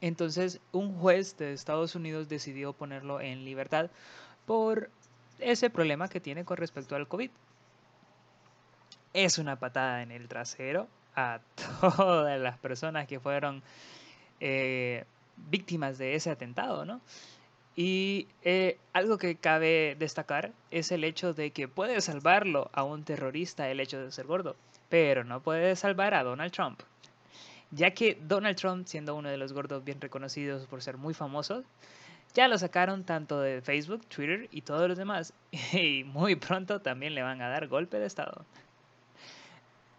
Entonces, 0.00 0.60
un 0.72 0.98
juez 0.98 1.36
de 1.38 1.52
Estados 1.52 1.94
Unidos 1.94 2.28
decidió 2.28 2.72
ponerlo 2.72 3.20
en 3.20 3.44
libertad 3.44 3.90
por 4.46 4.90
ese 5.40 5.70
problema 5.70 6.08
que 6.08 6.20
tiene 6.20 6.44
con 6.44 6.56
respecto 6.56 6.94
al 6.96 7.08
COVID. 7.08 7.30
Es 9.12 9.38
una 9.38 9.56
patada 9.56 10.02
en 10.02 10.12
el 10.12 10.28
trasero 10.28 10.86
a 11.16 11.40
todas 11.96 12.40
las 12.40 12.58
personas 12.58 13.06
que 13.06 13.18
fueron 13.20 13.62
eh, 14.40 15.04
víctimas 15.50 15.98
de 15.98 16.14
ese 16.14 16.30
atentado, 16.30 16.84
¿no? 16.84 17.00
Y 17.80 18.26
eh, 18.42 18.76
algo 18.92 19.18
que 19.18 19.36
cabe 19.36 19.94
destacar 20.00 20.50
es 20.72 20.90
el 20.90 21.04
hecho 21.04 21.32
de 21.32 21.52
que 21.52 21.68
puede 21.68 22.00
salvarlo 22.00 22.70
a 22.72 22.82
un 22.82 23.04
terrorista 23.04 23.70
el 23.70 23.78
hecho 23.78 24.00
de 24.00 24.10
ser 24.10 24.26
gordo, 24.26 24.56
pero 24.88 25.22
no 25.22 25.40
puede 25.40 25.76
salvar 25.76 26.12
a 26.12 26.24
Donald 26.24 26.50
Trump. 26.50 26.80
Ya 27.70 27.92
que 27.92 28.18
Donald 28.20 28.56
Trump, 28.56 28.88
siendo 28.88 29.14
uno 29.14 29.28
de 29.28 29.36
los 29.36 29.52
gordos 29.52 29.84
bien 29.84 30.00
reconocidos 30.00 30.66
por 30.66 30.82
ser 30.82 30.96
muy 30.96 31.14
famosos, 31.14 31.64
ya 32.34 32.48
lo 32.48 32.58
sacaron 32.58 33.04
tanto 33.04 33.40
de 33.40 33.62
Facebook, 33.62 34.04
Twitter 34.06 34.48
y 34.50 34.62
todos 34.62 34.88
los 34.88 34.98
demás. 34.98 35.32
Y 35.72 36.02
muy 36.02 36.34
pronto 36.34 36.80
también 36.80 37.14
le 37.14 37.22
van 37.22 37.40
a 37.42 37.48
dar 37.48 37.68
golpe 37.68 38.00
de 38.00 38.06
estado. 38.06 38.44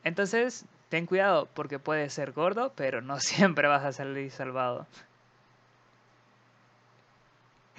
Entonces, 0.04 0.66
ten 0.90 1.06
cuidado 1.06 1.48
porque 1.54 1.80
puedes 1.80 2.12
ser 2.12 2.34
gordo, 2.34 2.74
pero 2.76 3.02
no 3.02 3.20
siempre 3.22 3.70
vas 3.70 3.86
a 3.86 3.94
salir 3.94 4.32
salvado. 4.32 4.86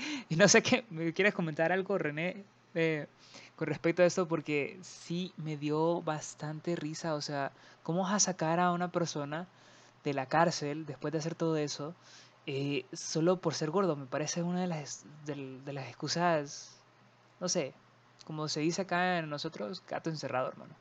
Y 0.29 0.37
no 0.37 0.49
sé 0.49 0.63
qué, 0.63 0.85
¿me 0.91 1.13
quieres 1.13 1.35
comentar 1.35 1.73
algo, 1.73 1.99
René, 1.99 2.45
eh, 2.75 3.07
con 3.57 3.69
respecto 3.69 4.03
a 4.03 4.07
esto? 4.07 4.27
Porque 4.29 4.79
sí 4.83 5.33
me 5.37 5.57
dio 5.57 6.03
bastante 6.03 6.77
risa, 6.77 7.15
o 7.15 7.21
sea, 7.21 7.53
¿cómo 7.83 8.03
vas 8.03 8.15
a 8.15 8.21
sacar 8.21 8.61
a 8.61 8.73
una 8.73 8.91
persona 8.91 9.47
de 10.05 10.15
la 10.15 10.27
cárcel 10.27 10.87
después 10.87 11.13
de 11.13 11.19
hacer 11.19 11.35
todo 11.35 11.57
eso 11.57 11.95
eh, 12.47 12.87
solo 12.93 13.37
por 13.41 13.55
ser 13.55 13.71
gordo? 13.71 13.97
Me 13.97 14.07
parece 14.07 14.43
una 14.43 14.63
de 14.63 14.67
las, 14.67 15.05
de, 15.25 15.73
las 15.73 15.89
excusas, 15.89 16.81
no 17.41 17.49
sé, 17.49 17.75
como 18.27 18.49
se 18.49 18.61
dice 18.61 18.83
acá 18.83 19.19
en 19.19 19.29
nosotros, 19.29 19.83
gato 19.87 20.11
encerrado, 20.11 20.49
hermano. 20.49 20.75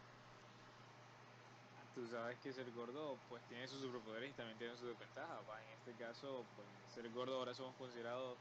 Tú 1.95 2.07
sabes 2.07 2.37
que 2.39 2.53
ser 2.53 2.71
gordo 2.71 3.17
pues 3.27 3.43
tiene 3.49 3.67
sus 3.67 3.81
superpoderes 3.81 4.29
y 4.29 4.33
también 4.33 4.57
tiene 4.57 4.73
sus 4.77 4.87
desventajas. 4.87 5.39
En 5.67 5.79
este 5.79 6.01
caso, 6.01 6.45
pues 6.55 6.67
ser 6.93 7.09
gordo 7.11 7.37
ahora 7.37 7.53
somos 7.53 7.75
considerados 7.75 8.37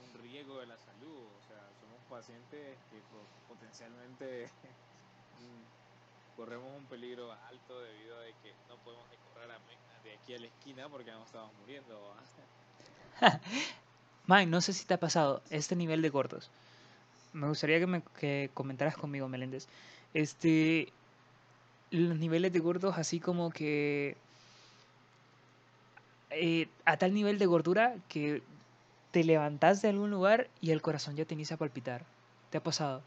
un 0.00 0.22
riesgo 0.22 0.58
de 0.58 0.66
la 0.66 0.76
salud, 0.78 1.26
o 1.26 1.42
sea, 1.46 1.58
somos 1.80 2.00
pacientes 2.08 2.78
que 2.90 2.98
potencialmente 3.48 4.48
mm, 5.40 6.36
corremos 6.36 6.70
un 6.76 6.84
peligro 6.86 7.32
alto 7.32 7.80
debido 7.80 8.16
a 8.18 8.24
que 8.42 8.52
no 8.68 8.76
podemos 8.84 9.06
correr 9.34 9.48
de 10.04 10.14
aquí 10.14 10.34
a 10.34 10.38
la 10.40 10.46
esquina 10.46 10.88
porque 10.88 11.10
no 11.10 11.24
estamos 11.24 11.50
muriendo. 11.60 12.14
Mike, 14.26 14.46
no 14.46 14.60
sé 14.60 14.72
si 14.72 14.84
te 14.84 14.94
ha 14.94 15.00
pasado 15.00 15.42
este 15.50 15.76
nivel 15.76 16.02
de 16.02 16.10
gordos. 16.10 16.50
Me 17.32 17.48
gustaría 17.48 17.78
que 17.78 17.86
me 17.86 18.02
que 18.18 18.50
comentaras 18.54 18.96
conmigo, 18.96 19.28
Meléndez. 19.28 19.66
Este, 20.14 20.92
los 21.90 22.18
niveles 22.18 22.52
de 22.52 22.58
gordos 22.58 22.98
así 22.98 23.20
como 23.20 23.50
que 23.50 24.16
eh, 26.30 26.68
a 26.84 26.96
tal 26.96 27.14
nivel 27.14 27.38
de 27.38 27.46
gordura 27.46 27.94
que 28.08 28.42
te 29.12 29.22
levantas 29.24 29.82
de 29.82 29.90
algún 29.90 30.10
lugar 30.10 30.48
y 30.60 30.72
el 30.72 30.82
corazón 30.82 31.14
ya 31.16 31.24
te 31.24 31.34
inicia 31.34 31.54
a 31.54 31.58
palpitar. 31.58 32.04
¿Te 32.50 32.58
ha 32.58 32.62
pasado? 32.62 33.02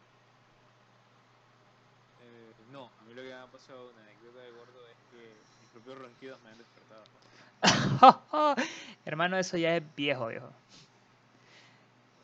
Eh, 2.22 2.54
no, 2.72 2.86
a 2.86 3.04
mí 3.04 3.14
lo 3.14 3.22
que 3.24 3.28
me 3.28 3.34
ha 3.34 3.48
pasado, 3.48 3.92
una 3.92 4.02
anécdota 4.04 4.40
de 4.40 4.52
gordo, 4.52 4.88
es 4.88 4.98
que 5.12 5.34
mis 5.62 5.70
propios 5.72 5.98
ronquidos 5.98 6.40
me 6.44 6.52
han 6.52 6.58
despertado. 6.60 8.56
Hermano, 9.06 9.38
eso 9.38 9.58
ya 9.58 9.76
es 9.76 9.96
viejo, 9.96 10.28
viejo. 10.28 10.50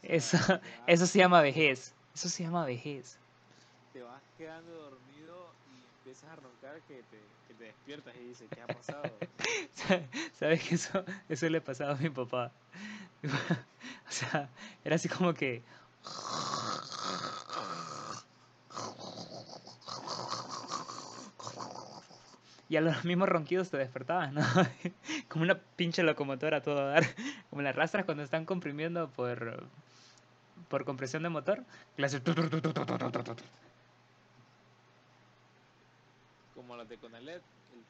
Eso, 0.03 0.37
eso 0.87 1.05
se 1.07 1.19
llama 1.19 1.41
vejez. 1.41 1.93
Eso 2.13 2.29
se 2.29 2.43
llama 2.43 2.65
vejez. 2.65 3.17
Te 3.93 4.01
vas 4.03 4.21
quedando 4.37 4.71
dormido 4.71 5.10
empiezas 6.01 6.31
a 6.31 6.35
roncar 6.35 6.81
que 6.87 7.03
te, 7.03 7.63
despiertas 7.63 8.15
y 8.15 8.29
dices, 8.29 8.49
¿qué 8.49 8.59
ha 8.61 8.65
pasado? 8.65 9.03
¿Sabes 10.33 10.63
que 10.63 10.75
eso, 10.75 11.05
eso 11.29 11.47
le 11.47 11.61
pasado 11.61 11.91
a 11.91 11.95
mi 11.95 12.09
papá? 12.09 12.51
o 13.23 14.11
sea, 14.11 14.49
era 14.83 14.95
así 14.95 15.07
como 15.07 15.33
que... 15.35 15.61
Y 22.67 22.77
a 22.77 22.81
los 22.81 23.05
mismos 23.05 23.29
ronquidos 23.29 23.69
te 23.69 23.77
despertaban, 23.77 24.33
¿no? 24.33 24.41
como 25.27 25.43
una 25.43 25.59
pinche 25.75 26.01
locomotora 26.01 26.57
a 26.57 26.61
todo 26.61 26.87
dar. 26.87 27.03
Como 27.49 27.61
las 27.61 27.75
rastras 27.75 28.05
cuando 28.05 28.23
están 28.23 28.45
comprimiendo 28.45 29.09
por, 29.09 29.67
por 30.67 30.85
compresión 30.85 31.21
de 31.21 31.29
motor. 31.29 31.63
Como 36.61 36.75
las 36.75 36.87
de 36.87 36.99
Conalet. 36.99 37.41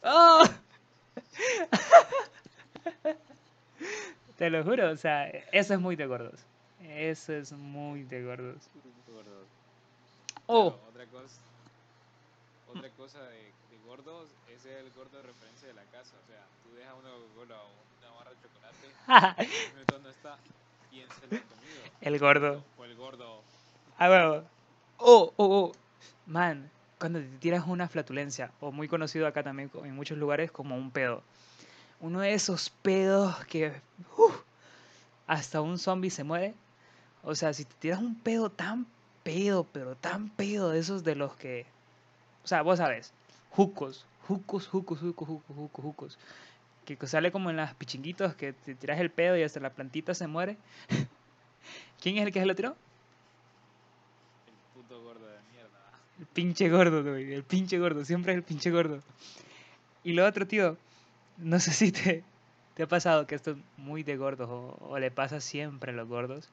¡Oh! 0.02 0.46
Te 4.38 4.50
lo 4.50 4.64
juro, 4.64 4.92
o 4.92 4.96
sea, 4.96 5.28
eso 5.28 5.74
es 5.74 5.80
muy 5.82 5.98
de 5.98 6.06
gordos. 6.06 6.46
Eso 6.82 7.34
es 7.34 7.52
muy 7.52 8.04
de 8.04 8.24
gordos. 8.24 8.70
Oh. 10.48 10.68
otra 10.88 11.06
cosa, 11.08 11.42
otra 12.74 12.90
cosa 12.92 13.22
de, 13.24 13.44
de, 13.44 13.78
gordos 13.86 14.30
es 14.48 14.66
el 14.66 14.90
gordo 14.92 15.18
de 15.18 15.24
referencia 15.24 15.68
de 15.68 15.74
la 15.74 15.84
casa. 15.92 16.16
O 16.24 16.28
sea, 16.28 16.46
tú 16.64 16.74
dejas 16.74 16.94
una 16.98 17.10
Coca-Cola 17.10 17.62
o 17.62 17.72
una 18.00 18.12
barra 18.16 18.32
de 18.32 18.38
chocolate, 18.42 18.88
un 19.68 19.74
minuto 19.76 20.00
no 20.00 20.10
está, 20.10 20.38
¿quién 20.90 21.10
se 21.10 21.28
lo 21.28 21.36
ha 21.36 21.42
comido? 21.42 21.82
El 22.00 22.20
gordo. 22.20 22.64
O 22.78 22.86
el 22.86 22.96
gordo. 22.96 23.44
Ah, 23.98 24.08
bueno. 24.08 24.46
Oh, 24.98 25.34
oh, 25.36 25.46
oh. 25.46 25.74
Man, 26.26 26.72
cuando 27.02 27.20
te 27.20 27.38
tiras 27.40 27.66
una 27.68 27.90
flatulencia, 27.90 28.54
o 28.62 28.72
muy 28.72 28.88
conocido 28.88 29.28
acá 29.28 29.44
también 29.44 29.70
en 29.84 29.94
muchos 29.94 30.18
lugares 30.18 30.52
como 30.52 30.78
un 30.78 30.92
pedo 30.92 31.22
uno 32.02 32.20
de 32.20 32.34
esos 32.34 32.70
pedos 32.70 33.46
que 33.46 33.74
hasta 35.28 35.62
un 35.62 35.78
zombie 35.78 36.10
se 36.10 36.24
muere. 36.24 36.56
O 37.24 37.36
sea, 37.36 37.54
si 37.54 37.64
te 37.64 37.76
tiras 37.76 38.00
un 38.00 38.16
pedo 38.16 38.50
tan 38.50 38.88
pedo, 39.24 39.64
pero 39.72 39.96
tan 39.96 40.30
pedo 40.30 40.72
de 40.72 40.80
esos 40.80 41.04
de 41.04 41.16
los 41.16 41.36
que... 41.36 41.66
O 42.44 42.48
sea, 42.48 42.64
vos 42.64 42.80
sabes, 42.80 43.14
jucos, 43.52 44.06
jucos, 44.28 44.68
jucos, 44.68 45.00
jucos, 45.00 45.28
jucos, 45.28 45.56
jucos, 45.56 45.84
jucos. 45.86 46.20
Que 46.86 46.98
sale 47.08 47.32
como 47.32 47.52
en 47.52 47.58
las 47.58 47.76
pichinguitos 47.76 48.34
que 48.34 48.54
te 48.54 48.74
tiras 48.74 49.00
el 49.00 49.12
pedo 49.12 49.38
y 49.38 49.44
hasta 49.44 49.60
la 49.60 49.70
plantita 49.70 50.16
se 50.16 50.26
muere. 50.26 50.58
¿Quién 52.02 52.18
es 52.18 52.26
el 52.26 52.34
que 52.34 52.40
se 52.40 52.46
lo 52.48 52.56
tiró? 52.56 52.76
El 54.48 54.82
puto 54.82 55.02
gordo. 55.04 55.28
El 56.22 56.28
pinche 56.28 56.70
gordo, 56.70 57.04
güey. 57.04 57.34
El 57.34 57.44
pinche 57.44 57.78
gordo. 57.78 58.06
Siempre 58.06 58.32
es 58.32 58.38
el 58.38 58.44
pinche 58.44 58.72
gordo. 58.72 59.02
Y 60.04 60.14
lo 60.14 60.26
otro, 60.26 60.48
tío 60.48 60.78
no 61.42 61.60
sé 61.60 61.72
si 61.72 61.92
te, 61.92 62.24
te 62.76 62.84
ha 62.84 62.88
pasado 62.88 63.28
que 63.28 63.36
esto 63.36 63.52
es 63.52 63.58
muy 63.78 64.04
de 64.04 64.16
gordos 64.18 64.48
o, 64.50 65.00
le 65.00 65.12
pasa 65.12 65.42
siempre 65.42 65.92
a 65.92 65.96
los 65.96 66.08
gordos. 66.08 66.50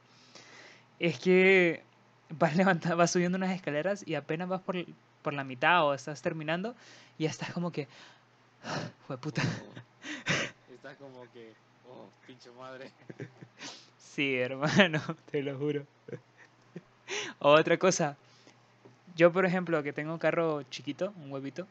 Es 0.99 1.19
que 1.19 1.83
vas, 2.29 2.55
levantando, 2.57 2.97
vas 2.97 3.11
subiendo 3.11 3.37
unas 3.37 3.55
escaleras 3.55 4.05
y 4.05 4.15
apenas 4.15 4.49
vas 4.49 4.61
por, 4.61 4.75
por 5.21 5.33
la 5.33 5.43
mitad 5.43 5.85
o 5.85 5.93
estás 5.93 6.21
terminando 6.21 6.75
y 7.17 7.23
ya 7.23 7.29
estás 7.29 7.51
como 7.53 7.71
que... 7.71 7.87
Fue 9.07 9.17
puta. 9.17 9.41
estás 10.73 10.97
como 10.97 11.23
que... 11.31 11.53
Oh, 11.87 12.09
pinche 12.25 12.49
madre. 12.51 12.91
Sí, 13.97 14.35
hermano, 14.35 15.01
te 15.31 15.41
lo 15.41 15.57
juro. 15.57 15.85
Otra 17.37 17.77
cosa. 17.77 18.17
Yo, 19.15 19.31
por 19.31 19.45
ejemplo, 19.45 19.81
que 19.83 19.93
tengo 19.93 20.13
un 20.13 20.19
carro 20.19 20.63
chiquito, 20.63 21.13
un 21.23 21.31
huevito, 21.31 21.67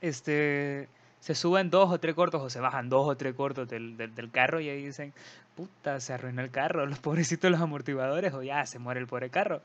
este 0.00 0.88
se 1.24 1.34
suben 1.34 1.70
dos 1.70 1.90
o 1.90 1.98
tres 1.98 2.14
cortos 2.14 2.42
o 2.42 2.50
se 2.50 2.60
bajan 2.60 2.90
dos 2.90 3.08
o 3.08 3.16
tres 3.16 3.34
cortos 3.34 3.66
del, 3.66 3.96
del, 3.96 4.30
carro 4.30 4.60
y 4.60 4.68
ahí 4.68 4.84
dicen, 4.84 5.14
puta, 5.56 5.98
se 5.98 6.12
arruinó 6.12 6.42
el 6.42 6.50
carro, 6.50 6.84
los 6.84 6.98
pobrecitos 6.98 7.50
los 7.50 7.62
amortiguadores 7.62 8.34
o 8.34 8.42
ya 8.42 8.66
se 8.66 8.78
muere 8.78 9.00
el 9.00 9.06
pobre 9.06 9.30
carro. 9.30 9.62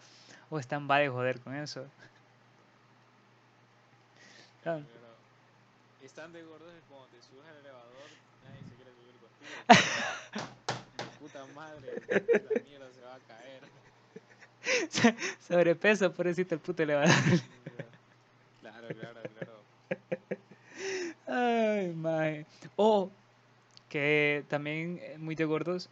O 0.50 0.58
están 0.58 0.90
va 0.90 1.00
de 1.00 1.10
joder 1.10 1.42
con 1.42 1.54
eso. 1.56 1.86
Claro. 4.64 4.84
están 6.02 6.32
de 6.32 6.44
gordos 6.44 6.72
que 6.72 6.80
cuando 6.88 7.08
te 7.08 7.22
subes 7.22 7.46
al 7.46 7.58
elevador 7.58 8.10
nadie 8.46 8.62
se 8.64 8.76
quiere 8.76 8.92
subir 8.96 9.16
contigo. 9.20 10.50
puta 11.20 11.46
madre, 11.54 12.02
la 12.08 12.62
mierda 12.64 12.94
se 12.94 13.02
va 13.02 13.16
a 13.16 13.20
caer. 13.20 13.62
Sobrepeso, 15.48 16.14
pobrecito 16.14 16.56
el 16.56 16.62
puto 16.62 16.84
elevador. 16.84 17.14
Claro, 18.62 18.88
claro, 19.00 19.22
claro. 19.38 19.66
Ay, 21.28 21.94
mae. 21.94 22.46
O 22.76 23.12
que 23.90 24.46
también 24.50 25.00
eh, 25.02 25.18
muy 25.18 25.36
de 25.36 25.46
gordos 25.46 25.90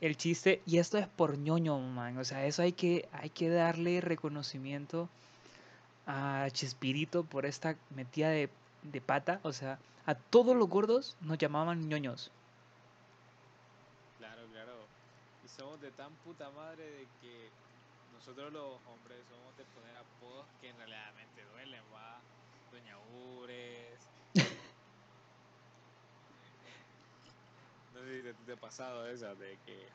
el 0.00 0.16
chiste 0.16 0.62
y 0.66 0.78
esto 0.78 0.98
es 0.98 1.08
por 1.08 1.38
ñoño, 1.38 1.78
man. 1.78 2.18
O 2.18 2.24
sea, 2.24 2.46
eso 2.46 2.62
hay 2.62 2.72
que 2.72 3.08
hay 3.12 3.30
que 3.30 3.48
darle 3.50 4.00
reconocimiento 4.00 5.08
a 6.06 6.48
Chespirito 6.52 7.24
por 7.24 7.46
esta 7.46 7.76
metida 7.90 8.30
de, 8.30 8.50
de 8.82 9.00
pata, 9.00 9.40
o 9.42 9.52
sea, 9.52 9.78
a 10.06 10.14
todos 10.14 10.56
los 10.56 10.68
gordos 10.68 11.16
nos 11.20 11.38
llamaban 11.38 11.88
ñoños. 11.88 12.32
claro. 14.52 14.88
Y 15.44 15.48
somos 15.48 15.80
de 15.80 15.90
tan 15.92 16.16
puta 16.16 16.50
madre 16.50 16.84
de 16.90 17.08
que 17.20 17.52
nosotros 18.20 18.52
los 18.52 18.76
hombres 18.84 19.16
somos 19.30 19.56
de 19.56 19.64
poner 19.72 19.96
apodos 19.96 20.44
que 20.60 20.68
en 20.68 20.76
realidad 20.76 21.14
duelen, 21.54 21.82
va. 21.90 22.20
Doña 22.70 22.98
Ures. 23.16 24.06
no 27.94 28.04
sé 28.04 28.20
si 28.20 28.34
te, 28.44 28.52
ha 28.52 28.56
pasado 28.56 29.08
esa, 29.08 29.34
de 29.34 29.56
que 29.64 29.88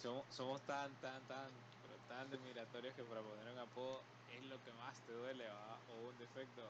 somos, 0.00 0.24
somos 0.30 0.62
tan, 0.62 0.94
tan, 1.00 1.20
tan, 1.26 1.50
pero 1.82 1.96
tan 2.06 2.32
admiratorios 2.32 2.94
que 2.94 3.02
para 3.02 3.22
poner 3.22 3.52
un 3.52 3.58
apodo 3.58 4.04
es 4.32 4.40
lo 4.44 4.62
que 4.62 4.72
más 4.74 4.96
te 5.04 5.14
duele, 5.14 5.48
va. 5.48 5.80
O 5.88 6.10
un 6.10 6.18
defecto. 6.18 6.62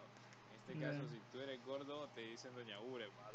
En 0.51 0.57
este 0.57 0.73
caso, 0.81 1.07
si 1.11 1.21
tú 1.31 1.39
eres 1.41 1.63
gordo, 1.67 2.09
te 2.15 2.23
dicen 2.23 2.55
Doña 2.55 2.81
Ures, 2.81 3.11
va. 3.11 3.31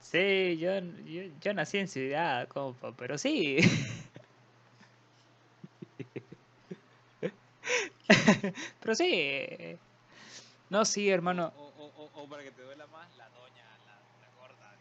Sí, 0.00 0.58
yo, 0.58 0.78
yo, 1.06 1.22
yo 1.40 1.54
nací 1.54 1.78
en 1.78 1.88
ciudad, 1.88 2.46
compa, 2.48 2.94
pero 2.94 3.16
sí. 3.16 3.56
Pero 8.80 8.94
sí. 8.94 9.78
No, 10.70 10.84
sí, 10.84 11.10
hermano. 11.10 11.52
O, 11.56 12.26
para 12.28 12.42
que 12.42 12.50
te 12.50 12.62
duela 12.62 12.86
más, 12.86 13.14
la 13.16 13.28
doña, 13.30 13.64
la, 13.86 14.40
gorda. 14.40 14.74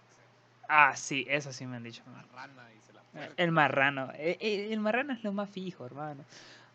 Ah, 0.70 0.96
sí, 0.96 1.26
eso 1.28 1.52
sí 1.52 1.66
me 1.66 1.78
han 1.78 1.84
dicho. 1.84 2.04
Marrana, 2.06 2.68
dice 2.70 2.94
la 2.94 3.26
eh, 3.26 3.34
El 3.38 3.52
marrano. 3.52 4.12
Eh, 4.14 4.38
eh, 4.40 4.70
el, 4.72 4.80
marrano 4.80 5.14
es 5.14 5.24
lo 5.24 5.34
más 5.34 5.50
fijo, 5.50 5.86
hermano. 5.86 6.24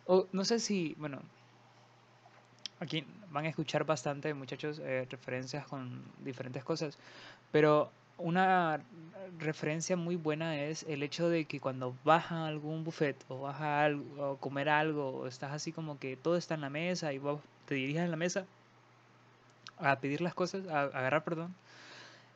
O, 0.06 0.26
no 0.32 0.44
sé 0.44 0.58
si, 0.58 0.94
bueno, 0.98 1.20
aquí 2.80 3.06
van 3.30 3.46
a 3.46 3.48
escuchar 3.48 3.84
bastante, 3.84 4.34
muchachos, 4.34 4.78
referencias 5.10 5.66
con 5.66 6.04
diferentes 6.18 6.62
cosas. 6.62 6.98
Pero 7.52 7.90
una 8.18 8.80
referencia 9.38 9.96
muy 9.96 10.16
buena 10.16 10.56
es 10.60 10.84
el 10.84 11.02
hecho 11.02 11.28
de 11.28 11.44
que 11.44 11.60
cuando 11.60 11.94
vas 12.04 12.30
a 12.30 12.46
algún 12.46 12.84
buffet 12.84 13.16
o 13.28 13.40
vas 13.40 13.56
a, 13.60 13.90
comer 14.40 14.68
algo 14.68 15.10
o 15.10 15.26
estás 15.26 15.52
así 15.52 15.72
como 15.72 15.98
que 15.98 16.16
todo 16.16 16.36
está 16.36 16.54
en 16.54 16.62
la 16.62 16.70
mesa 16.70 17.12
y 17.12 17.18
vos 17.18 17.40
te 17.66 17.74
diriges 17.74 18.02
a 18.02 18.06
la 18.06 18.16
mesa 18.16 18.46
a 19.78 19.98
pedir 20.00 20.20
las 20.20 20.34
cosas, 20.34 20.66
a, 20.68 20.82
agarrar, 20.82 21.24
perdón, 21.24 21.54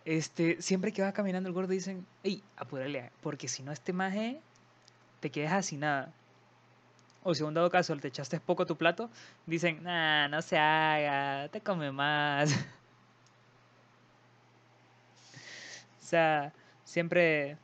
este, 0.05 0.61
siempre 0.61 0.93
que 0.93 1.03
vas 1.03 1.13
caminando 1.13 1.49
el 1.49 1.55
gordo 1.55 1.73
dicen, 1.73 2.07
ey, 2.23 2.43
apúrale, 2.57 3.11
porque 3.23 3.49
si 3.49 3.63
no 3.63 3.73
este 3.73 3.93
maje 3.93 4.41
te 5.21 5.31
quedas 5.31 5.53
así 5.53 5.77
nada. 5.77 6.13
O 7.23 7.35
si 7.35 7.45
en 7.45 7.53
dado 7.53 7.71
caso 7.71 7.95
te 7.97 8.09
echaste 8.09 8.41
poco 8.41 8.65
tu 8.65 8.77
plato, 8.77 9.11
dicen, 9.47 9.83
nah, 9.83 10.27
no 10.29 10.41
se 10.41 10.59
haga, 10.59 11.49
te 11.49 11.61
come 11.61 11.93
más. 11.93 12.51
O 16.00 16.00
sea, 16.11 16.53
siempre, 16.85 17.57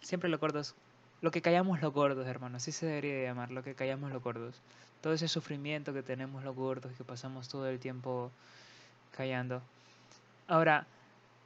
siempre 0.00 0.28
los 0.28 0.40
gordos, 0.40 0.74
lo 1.20 1.30
que 1.30 1.42
callamos 1.42 1.80
los 1.80 1.92
gordos, 1.92 2.26
hermano, 2.26 2.56
así 2.56 2.72
se 2.72 2.86
debería 2.86 3.22
llamar, 3.22 3.50
lo 3.50 3.62
que 3.62 3.74
callamos 3.74 4.12
los 4.12 4.22
gordos. 4.22 4.60
Todo 5.00 5.12
ese 5.12 5.28
sufrimiento 5.28 5.92
que 5.92 6.02
tenemos 6.02 6.42
los 6.44 6.56
gordos 6.56 6.92
que 6.96 7.04
pasamos 7.04 7.48
todo 7.48 7.68
el 7.68 7.78
tiempo 7.78 8.30
callando. 9.16 9.62
Ahora, 10.48 10.86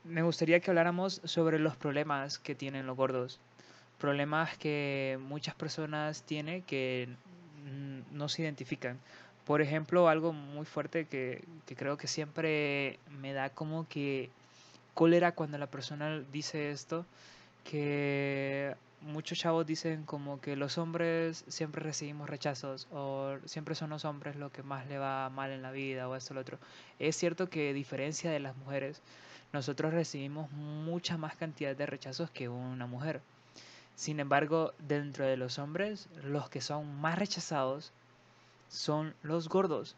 me 0.05 0.23
gustaría 0.23 0.61
que 0.61 0.71
habláramos 0.71 1.21
sobre 1.25 1.59
los 1.59 1.77
problemas 1.77 2.39
que 2.39 2.55
tienen 2.55 2.87
los 2.87 2.97
gordos. 2.97 3.41
Problemas 3.99 4.57
que 4.57 5.19
muchas 5.21 5.55
personas 5.55 6.23
tienen 6.23 6.63
que 6.63 7.09
no 8.13 8.29
se 8.29 8.43
identifican. 8.43 8.99
Por 9.45 9.61
ejemplo, 9.61 10.09
algo 10.09 10.33
muy 10.33 10.67
fuerte 10.67 11.07
que, 11.07 11.45
que 11.67 11.75
creo 11.75 11.97
que 11.97 12.07
siempre 12.07 12.99
me 13.21 13.33
da 13.33 13.51
como 13.51 13.89
que 13.89 14.31
cólera 14.99 15.31
cuando 15.31 15.59
la 15.59 15.69
persona 15.69 16.19
dice 16.33 16.73
esto, 16.73 17.07
que 17.63 18.75
muchos 19.01 19.39
chavos 19.39 19.65
dicen 19.65 20.03
como 20.03 20.41
que 20.41 20.57
los 20.57 20.77
hombres 20.77 21.45
siempre 21.47 21.81
recibimos 21.81 22.29
rechazos 22.29 22.89
o 22.91 23.37
siempre 23.45 23.77
son 23.77 23.91
los 23.91 24.05
hombres 24.05 24.35
lo 24.35 24.51
que 24.51 24.65
más 24.65 24.89
le 24.89 24.99
va 24.99 25.31
mal 25.31 25.53
en 25.53 25.63
la 25.63 25.71
vida 25.71 26.09
o 26.09 26.17
esto 26.17 26.33
o 26.33 26.35
lo 26.35 26.41
otro. 26.41 26.59
Es 26.99 27.15
cierto 27.15 27.49
que 27.49 27.71
a 27.71 27.73
diferencia 27.73 28.33
de 28.33 28.41
las 28.41 28.57
mujeres, 28.57 29.01
nosotros 29.53 29.95
recibimos 29.95 30.51
mucha 30.51 31.17
más 31.17 31.37
cantidad 31.37 31.77
de 31.77 31.87
rechazos 31.87 32.29
que 32.33 32.49
una 32.49 32.89
mujer. 32.89 33.21
Sin 33.95 34.19
embargo, 34.19 34.75
dentro 34.81 35.25
de 35.25 35.37
los 35.37 35.61
hombres, 35.61 36.09
los 36.25 36.51
que 36.51 36.61
son 36.61 37.01
más 37.01 37.17
rechazados 37.17 37.93
son 38.69 39.15
los 39.23 39.49
gordos. 39.49 39.95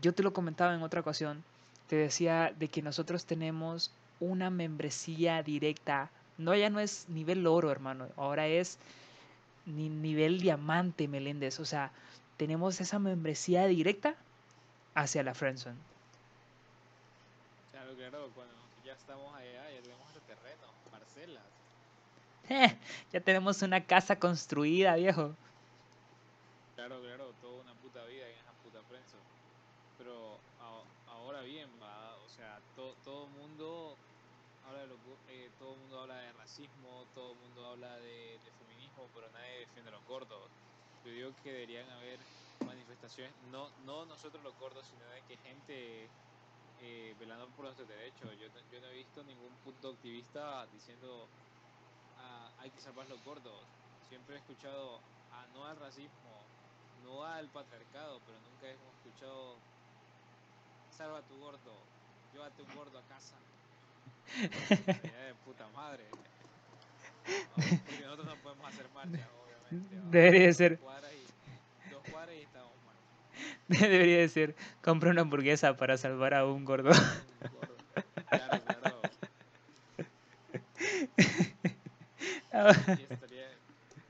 Yo 0.00 0.14
te 0.14 0.22
lo 0.22 0.32
comentaba 0.32 0.76
en 0.76 0.84
otra 0.84 1.00
ocasión 1.00 1.42
te 1.88 1.96
decía 1.96 2.52
de 2.56 2.68
que 2.68 2.82
nosotros 2.82 3.24
tenemos 3.26 3.92
una 4.20 4.50
membresía 4.50 5.42
directa. 5.42 6.10
No, 6.38 6.54
ya 6.54 6.70
no 6.70 6.80
es 6.80 7.08
nivel 7.08 7.46
oro, 7.46 7.70
hermano. 7.70 8.08
Ahora 8.16 8.46
es 8.46 8.78
ni 9.66 9.88
nivel 9.88 10.40
diamante, 10.40 11.08
Meléndez. 11.08 11.60
O 11.60 11.64
sea, 11.64 11.92
tenemos 12.36 12.80
esa 12.80 12.98
membresía 12.98 13.66
directa 13.66 14.14
hacia 14.94 15.22
la 15.22 15.34
Friendzone. 15.34 15.76
Claro, 17.72 17.94
claro. 17.94 18.30
Cuando 18.34 18.54
ya 18.84 18.92
estamos 18.92 19.34
allá, 19.34 19.70
ya 19.72 19.82
tenemos 19.82 20.08
el 20.14 20.22
terreno, 20.22 20.62
parcelas. 20.90 21.44
ya 23.12 23.20
tenemos 23.20 23.62
una 23.62 23.84
casa 23.84 24.18
construida, 24.18 24.96
viejo. 24.96 25.34
Claro, 26.74 27.00
claro. 27.00 27.32
Toda 27.40 27.62
una 27.62 27.72
puta 27.74 28.04
vida 28.06 28.26
en 28.28 28.36
esa 28.38 28.52
puta 28.62 28.80
Friendzone. 28.88 29.22
Pero 29.98 30.38
ahora 31.36 31.48
bien, 31.48 31.68
o 32.24 32.28
sea, 32.30 32.58
todo 33.04 33.24
el 33.24 33.30
mundo 33.32 33.94
habla 34.66 34.86
de 34.86 34.94
eh, 35.28 35.50
todo 35.58 35.76
mundo 35.76 36.00
habla 36.00 36.16
de 36.16 36.32
racismo, 36.32 37.04
todo 37.14 37.32
el 37.32 37.38
mundo 37.38 37.66
habla 37.66 37.94
de, 37.98 38.40
feminismo, 38.58 39.06
pero 39.14 39.28
nadie 39.32 39.60
defiende 39.60 39.90
a 39.90 39.94
los 39.96 40.04
gordos. 40.06 40.48
Yo 41.04 41.12
digo 41.12 41.30
que 41.42 41.52
deberían 41.52 41.90
haber 41.90 42.18
manifestaciones, 42.64 43.34
no, 43.52 43.68
no 43.84 44.06
nosotros 44.06 44.42
los 44.42 44.58
gordos, 44.58 44.86
sino 44.86 45.04
de 45.10 45.20
que 45.28 45.36
gente 45.36 46.08
eh, 46.80 47.14
velando 47.20 47.48
por 47.48 47.66
nuestros 47.66 47.86
derechos. 47.86 48.32
Yo, 48.40 48.48
yo 48.72 48.80
no 48.80 48.86
he 48.86 48.94
visto 48.94 49.22
ningún 49.24 49.52
punto 49.62 49.90
activista 49.90 50.64
diciendo 50.72 51.28
ah, 52.18 52.48
hay 52.60 52.70
que 52.70 52.80
salvar 52.80 53.06
los 53.10 53.22
gordos. 53.24 53.60
Siempre 54.08 54.36
he 54.36 54.38
escuchado 54.38 55.00
ah, 55.32 55.44
no 55.52 55.66
al 55.66 55.76
racismo, 55.76 56.40
no 57.04 57.24
al 57.24 57.46
patriarcado, 57.48 58.20
pero 58.24 58.38
nunca 58.40 58.70
hemos 58.70 58.94
escuchado 59.04 59.75
salva 60.96 61.18
a 61.18 61.22
tu 61.22 61.36
gordo, 61.38 61.74
llévate 62.32 62.62
un 62.62 62.74
gordo 62.74 62.98
a 62.98 63.02
casa. 63.02 63.36
de 64.40 65.34
puta 65.44 65.68
madre. 65.74 66.04
Porque 67.54 68.00
nosotros 68.02 68.26
no 68.26 68.36
podemos 68.36 68.68
hacer 68.68 68.86
marcha, 68.94 69.28
obviamente. 69.44 69.96
Debería 70.10 70.52
ser. 70.54 70.78
Dos 70.78 70.86
cuadras 72.10 72.34
y, 72.34 72.40
estamos 72.40 72.72
mal. 72.86 72.96
Debería 73.68 74.18
de 74.18 74.28
ser, 74.28 74.56
compra 74.82 75.10
una 75.10 75.20
hamburguesa 75.22 75.76
para 75.76 75.98
salvar 75.98 76.34
a 76.34 76.46
un 76.46 76.64
gordo. 76.64 76.90
Un 76.90 76.96
gordo. 76.96 77.76
Claro, 78.28 78.62
claro. 78.64 79.00
y, 82.98 83.12
estaría, 83.12 83.52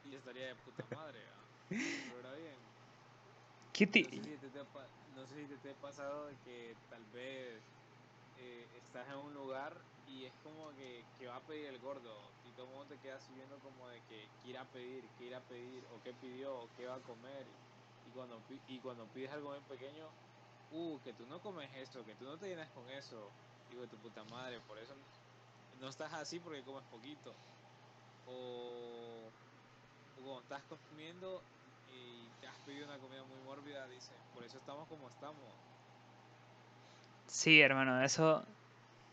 y 0.05 0.15
estaría 0.15 0.47
de 0.47 0.55
puta 0.55 0.85
madre. 0.95 1.19
¿no? 1.19 1.43
Pero 1.69 2.29
ahora 2.29 2.35
bien. 2.37 2.55
¿Qué 3.73 3.87
te... 3.89 4.03
No 4.03 4.07
sé 4.07 4.19
si 4.23 4.37
te, 4.37 4.49
te, 4.49 4.59
no 5.17 5.27
sé 5.27 5.35
si 5.35 5.55
te, 5.57 5.71
ha 5.71 5.86
de 5.97 6.37
que 6.45 6.77
tal 6.91 7.03
vez 7.07 7.59
eh, 8.37 8.69
estás 8.77 9.09
en 9.09 9.17
un 9.17 9.33
lugar 9.33 9.73
y 10.07 10.27
es 10.27 10.33
como 10.45 10.69
que, 10.77 11.03
que, 11.19 11.27
va 11.27 11.37
a 11.37 11.41
pedir 11.41 11.67
el 11.67 11.79
gordo 11.79 12.21
y 12.47 12.51
todo 12.51 12.67
el 12.67 12.73
mundo 12.73 12.95
te 12.95 12.99
queda 13.01 13.19
viendo 13.35 13.59
como 13.61 13.89
de 13.89 14.03
que, 14.03 14.29
que 14.43 14.51
irá 14.51 14.61
a 14.61 14.65
pedir, 14.67 15.05
que 15.17 15.25
irá 15.25 15.39
a 15.39 15.41
pedir, 15.41 15.83
o 15.95 16.03
qué 16.05 16.13
pidió, 16.13 16.55
o 16.55 16.69
qué 16.77 16.87
va 16.87 16.97
a 16.97 17.01
comer. 17.01 17.47
Y 18.07 18.11
cuando, 18.11 18.39
y 18.69 18.79
cuando 18.81 19.07
pides 19.07 19.33
algo 19.33 19.51
muy 19.51 19.61
pequeño, 19.61 20.07
uh, 20.73 21.01
que 21.01 21.15
tú 21.15 21.25
no 21.27 21.41
comes 21.41 21.75
esto, 21.77 22.05
que 22.05 22.15
tú 22.15 22.27
no 22.27 22.37
te 22.37 22.49
llenas 22.49 22.69
con 22.73 22.89
eso. 22.91 23.31
Digo, 23.71 23.87
tu 23.87 23.97
puta 23.97 24.23
madre, 24.25 24.61
por 24.69 24.77
eso 24.79 24.95
no 25.81 25.89
estás 25.89 26.13
así 26.13 26.41
porque 26.41 26.63
comes 26.63 26.85
poquito. 26.91 27.33
O, 28.27 29.31
o 30.19 30.23
cuando 30.23 30.43
estás 30.43 30.63
comiendo 30.91 31.41
y 31.91 32.29
te 32.39 32.47
has 32.49 32.59
pedido 32.67 32.85
una 32.85 32.99
comida 32.99 33.25
muy 33.25 33.39
mórbida, 33.47 33.89
dice, 33.89 34.13
por 34.35 34.45
eso 34.45 34.59
estamos 34.59 34.87
como 34.89 35.09
estamos. 35.09 35.55
Sí, 37.27 37.61
hermano, 37.61 38.03
eso 38.03 38.45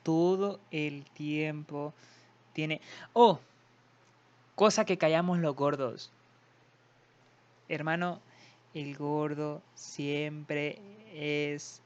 todo 0.03 0.59
el 0.71 1.05
tiempo 1.11 1.93
tiene... 2.53 2.81
Oh, 3.13 3.39
cosa 4.55 4.85
que 4.85 4.97
callamos 4.97 5.39
los 5.39 5.55
gordos. 5.55 6.11
Hermano, 7.69 8.21
el 8.73 8.95
gordo 8.97 9.61
siempre 9.75 10.79
es 11.13 11.81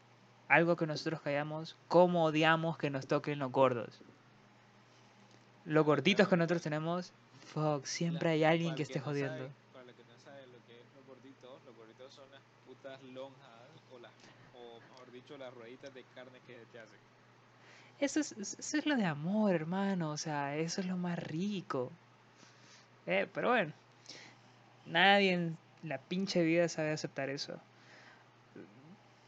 algo 0.48 0.76
que 0.76 0.88
nosotros 0.88 1.22
callamos, 1.22 1.76
como 1.88 2.26
odiamos 2.26 2.78
que 2.78 2.90
nos 2.90 3.08
toquen 3.08 3.40
los 3.40 3.52
gordos. 3.52 4.02
Los 5.66 5.86
gorditos 5.86 6.28
que 6.28 6.38
nosotros 6.38 6.62
tenemos, 6.62 7.12
fuck, 7.54 7.86
siempre 7.86 8.30
hay 8.30 8.44
alguien 8.44 8.76
que 8.76 8.84
esté 8.84 9.00
jodiendo. 9.00 9.50
lonjas 13.14 13.50
o, 13.94 14.00
las, 14.00 14.12
las 15.36 15.54
rueditas 15.54 15.94
de 15.94 16.04
carne 16.16 16.40
que 16.46 16.54
te 16.72 16.80
hacen. 16.80 17.00
Eso 18.00 18.20
es, 18.20 18.32
eso 18.34 18.78
es 18.78 18.86
lo 18.86 18.96
de 18.96 19.06
amor, 19.06 19.54
hermano. 19.54 20.12
O 20.12 20.18
sea, 20.18 20.56
eso 20.56 20.82
es 20.82 20.88
lo 20.88 20.98
más 20.98 21.18
rico. 21.18 21.92
Eh, 23.08 23.28
pero 23.34 23.50
bueno, 23.50 23.74
nadie 24.86 25.34
en 25.34 25.58
la 25.84 25.98
pinche 25.98 26.44
vida 26.44 26.70
sabe 26.70 26.92
aceptar 26.92 27.30
eso. 27.30 27.60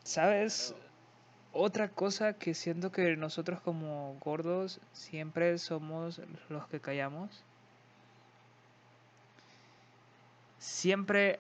¿Sabes? 0.04 0.74
Claro. 0.76 0.90
Otra 1.52 1.90
cosa 1.90 2.34
que 2.34 2.54
siento 2.54 2.92
que 2.92 3.16
nosotros 3.18 3.60
como 3.62 4.16
gordos 4.20 4.80
siempre 4.94 5.58
somos 5.58 6.22
los 6.48 6.68
que 6.68 6.80
callamos. 6.80 7.44
Siempre, 10.60 11.40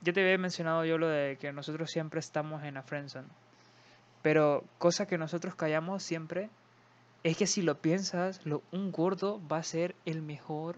ya 0.00 0.12
te 0.14 0.22
había 0.22 0.38
mencionado 0.38 0.84
yo 0.86 0.96
lo 0.96 1.08
de 1.08 1.36
que 1.36 1.52
nosotros 1.52 1.90
siempre 1.90 2.20
estamos 2.20 2.62
en 2.64 2.74
la 2.74 2.82
friendzone. 2.82 3.28
Pero 4.22 4.64
cosa 4.78 5.06
que 5.06 5.18
nosotros 5.18 5.54
callamos 5.54 6.02
siempre 6.02 6.48
es 7.24 7.36
que 7.36 7.46
si 7.46 7.62
lo 7.62 7.80
piensas, 7.80 8.44
lo, 8.44 8.62
un 8.72 8.92
gordo 8.92 9.40
va 9.48 9.58
a 9.58 9.62
ser 9.62 9.94
el 10.04 10.22
mejor, 10.22 10.76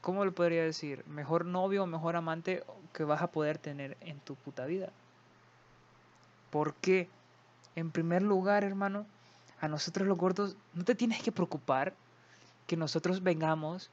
¿cómo 0.00 0.24
lo 0.24 0.32
podría 0.32 0.62
decir? 0.62 1.04
Mejor 1.06 1.44
novio 1.44 1.84
o 1.84 1.86
mejor 1.86 2.16
amante 2.16 2.64
que 2.92 3.04
vas 3.04 3.22
a 3.22 3.30
poder 3.30 3.58
tener 3.58 3.96
en 4.00 4.18
tu 4.20 4.34
puta 4.34 4.66
vida. 4.66 4.90
¿Por 6.50 6.74
qué? 6.74 7.08
En 7.76 7.90
primer 7.90 8.22
lugar, 8.22 8.64
hermano, 8.64 9.06
a 9.60 9.68
nosotros 9.68 10.08
los 10.08 10.18
gordos 10.18 10.56
no 10.74 10.84
te 10.84 10.94
tienes 10.94 11.22
que 11.22 11.32
preocupar 11.32 11.94
que 12.66 12.76
nosotros 12.76 13.22
vengamos 13.22 13.90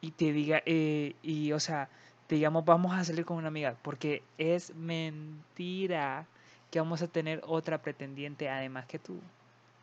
y 0.00 0.10
te 0.12 0.32
diga, 0.32 0.62
eh, 0.66 1.14
y 1.22 1.52
o 1.52 1.60
sea, 1.60 1.88
te 2.26 2.34
digamos, 2.36 2.64
vamos 2.64 2.94
a 2.94 3.04
salir 3.04 3.24
con 3.24 3.36
una 3.36 3.48
amiga, 3.48 3.76
porque 3.82 4.22
es 4.38 4.74
mentira 4.74 6.26
que 6.74 6.80
vamos 6.80 7.02
a 7.02 7.06
tener 7.06 7.40
otra 7.46 7.78
pretendiente 7.80 8.48
además 8.48 8.84
que 8.86 8.98
tú. 8.98 9.20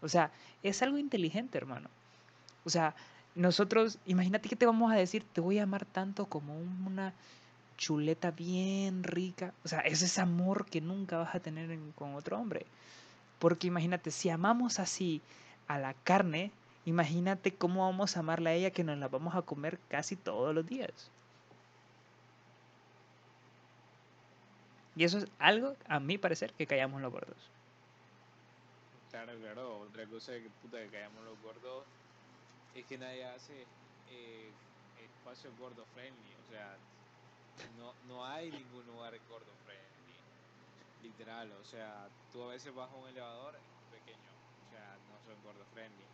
O 0.01 0.09
sea, 0.09 0.29
es 0.61 0.81
algo 0.81 0.97
inteligente, 0.97 1.57
hermano. 1.57 1.89
O 2.65 2.69
sea, 2.69 2.93
nosotros, 3.33 3.97
imagínate 4.05 4.49
que 4.49 4.57
te 4.57 4.65
vamos 4.65 4.91
a 4.91 4.97
decir, 4.97 5.23
te 5.31 5.39
voy 5.39 5.57
a 5.59 5.63
amar 5.63 5.85
tanto 5.85 6.25
como 6.25 6.53
un- 6.53 6.85
una 6.85 7.13
chuleta 7.77 8.31
bien 8.31 9.05
rica. 9.05 9.53
O 9.63 9.69
sea, 9.69 9.79
ese 9.79 10.03
es 10.03 10.19
amor 10.19 10.65
que 10.65 10.81
nunca 10.81 11.17
vas 11.17 11.33
a 11.33 11.39
tener 11.39 11.71
en- 11.71 11.93
con 11.93 12.13
otro 12.13 12.37
hombre. 12.37 12.65
Porque 13.39 13.67
imagínate, 13.67 14.11
si 14.11 14.29
amamos 14.29 14.77
así 14.77 15.21
a 15.69 15.79
la 15.79 15.93
carne, 15.93 16.51
imagínate 16.83 17.53
cómo 17.55 17.85
vamos 17.85 18.17
a 18.17 18.19
amarla 18.19 18.49
a 18.49 18.53
ella 18.53 18.71
que 18.71 18.83
nos 18.83 18.97
la 18.97 19.07
vamos 19.07 19.33
a 19.35 19.43
comer 19.43 19.79
casi 19.87 20.17
todos 20.17 20.53
los 20.53 20.67
días. 20.67 21.09
Y 24.95 25.03
eso 25.03 25.19
es 25.19 25.27
algo, 25.39 25.75
a 25.87 25.99
mi 25.99 26.17
parecer, 26.17 26.53
que 26.53 26.67
callamos 26.67 27.01
los 27.01 27.11
gordos. 27.11 27.37
Claro, 29.11 29.37
claro. 29.39 29.79
Otra 29.81 30.05
cosa 30.07 30.31
que 30.33 30.49
puta 30.61 30.79
que 30.79 30.87
caemos 30.87 31.23
los 31.25 31.39
gordos 31.41 31.85
es 32.73 32.85
que 32.85 32.97
nadie 32.97 33.25
hace 33.25 33.65
eh, 34.09 34.49
espacio 35.03 35.51
gordo 35.59 35.85
friendly. 35.93 36.33
O 36.47 36.49
sea, 36.49 36.77
no, 37.77 37.93
no 38.07 38.25
hay 38.25 38.51
ningún 38.51 38.85
lugar 38.87 39.13
gordo 39.29 39.51
friendly. 39.65 40.15
Literal. 41.03 41.51
O 41.61 41.65
sea, 41.65 42.07
tú 42.31 42.43
a 42.43 42.47
veces 42.47 42.73
vas 42.73 42.89
a 42.89 42.95
un 42.95 43.09
elevador 43.09 43.59
pequeño. 43.91 44.31
O 44.67 44.71
sea, 44.71 44.97
no 45.09 45.19
son 45.25 45.43
gordo 45.43 45.65
friendly. 45.73 46.05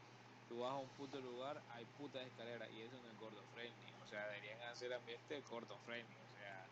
Tú 0.50 0.60
vas 0.60 0.72
a 0.72 0.78
un 0.78 0.90
puto 0.90 1.20
lugar, 1.20 1.62
hay 1.76 1.86
putas 2.00 2.26
escaleras 2.26 2.70
y 2.72 2.82
eso 2.82 2.96
no 3.04 3.12
es 3.12 3.20
gordo 3.20 3.44
friendly. 3.54 3.94
O 4.04 4.08
sea, 4.10 4.26
deberían 4.28 4.62
hacer 4.64 4.92
ambiente 4.92 5.42
gordo 5.52 5.78
friendly. 5.86 6.16
O 6.16 6.40
sea, 6.40 6.66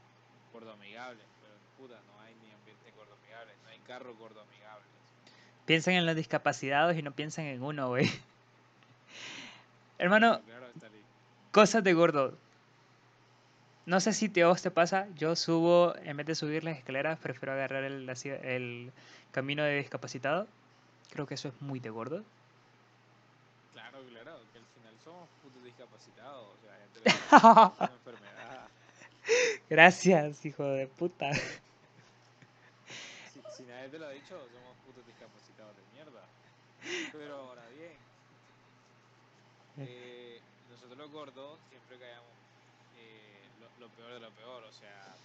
gordo 0.52 0.72
amigable. 0.72 1.22
Puta, 1.78 1.96
no 2.08 2.22
hay 2.22 2.34
ni 2.36 2.52
ambiente 2.52 2.92
gordo 2.96 3.14
amigable. 3.22 3.54
No 3.64 3.70
hay 3.70 3.80
carros 3.80 4.18
gordo 4.18 4.42
amigables. 4.42 4.88
Piensan 5.66 5.96
en 5.96 6.06
los 6.06 6.16
discapacitados 6.16 6.96
y 6.96 7.02
no 7.02 7.12
piensan 7.12 7.46
en 7.46 7.64
uno, 7.64 7.90
güey. 7.90 8.10
Hermano, 9.98 10.42
Claro, 10.46 10.68
cosas 11.52 11.84
de 11.84 11.94
gordo. 11.94 12.38
No 13.86 14.00
sé 14.00 14.14
si 14.14 14.30
te, 14.30 14.44
vos 14.44 14.62
te 14.62 14.72
pasa, 14.72 15.08
yo 15.16 15.36
subo, 15.36 15.96
en 16.04 16.18
vez 16.18 16.26
de 16.26 16.36
subir 16.36 16.64
las 16.64 16.78
escaleras, 16.78 17.20
prefiero 17.20 17.54
agarrar 17.54 17.84
el, 17.84 18.10
el 18.44 18.92
camino 19.32 19.64
de 19.64 19.78
discapacitado. 19.78 20.48
Creo 21.12 21.28
que 21.28 21.36
eso 21.36 21.50
es 21.50 21.62
muy 21.62 21.80
de 21.80 21.92
gordo. 21.92 22.24
Claro, 23.74 24.00
claro, 24.10 24.40
que 24.52 24.60
al 24.60 24.66
final 24.74 24.94
somos 25.04 25.30
putos 25.44 25.64
discapacitados, 25.64 26.48
o 26.48 26.58
sea, 26.62 26.78
ya 26.80 26.88
te 26.94 27.86
una 27.86 27.94
enfermedad. 27.94 28.35
Gracias, 29.70 30.46
hijo 30.46 30.64
de 30.64 30.88
puta. 30.88 31.32
Si, 33.56 33.64
nadie 33.64 33.90
te 33.90 34.00
lo 34.00 34.08
ha 34.08 34.12
dicho, 34.12 34.38
somos 34.38 34.76
putos 34.86 35.06
discapacitados 35.08 35.76
de 35.78 35.84
mierda. 35.94 36.24
Pero 37.12 37.36
ahora 37.36 37.68
bien, 37.70 37.98
eh, 39.78 40.42
nosotros 40.70 40.98
los 40.98 41.12
gordos 41.12 41.60
siempre 41.70 41.98
callamos 41.98 42.30
eh, 42.98 43.50
lo, 43.80 43.90
peor 43.90 44.14
de 44.14 44.20
lo 44.20 44.32
peor, 44.32 44.64
o 44.64 44.72
sea, 44.72 45.16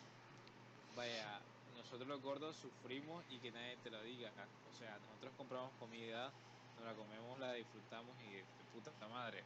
vaya, 0.96 1.40
nosotros 1.76 2.08
los 2.08 2.22
gordos 2.22 2.56
sufrimos 2.56 3.24
y 3.30 3.38
que 3.38 3.50
nadie 3.50 3.76
te 3.82 3.90
lo 3.90 4.02
diga. 4.02 4.30
O 4.72 4.78
sea, 4.78 4.96
nosotros 4.98 5.32
compramos 5.36 5.72
comida, 5.78 6.30
nos 6.76 6.84
la 6.84 6.94
comemos, 6.94 7.38
la 7.38 7.52
disfrutamos 7.52 8.16
y 8.22 8.36
de 8.36 8.44
puta 8.72 8.90
madre. 9.08 9.42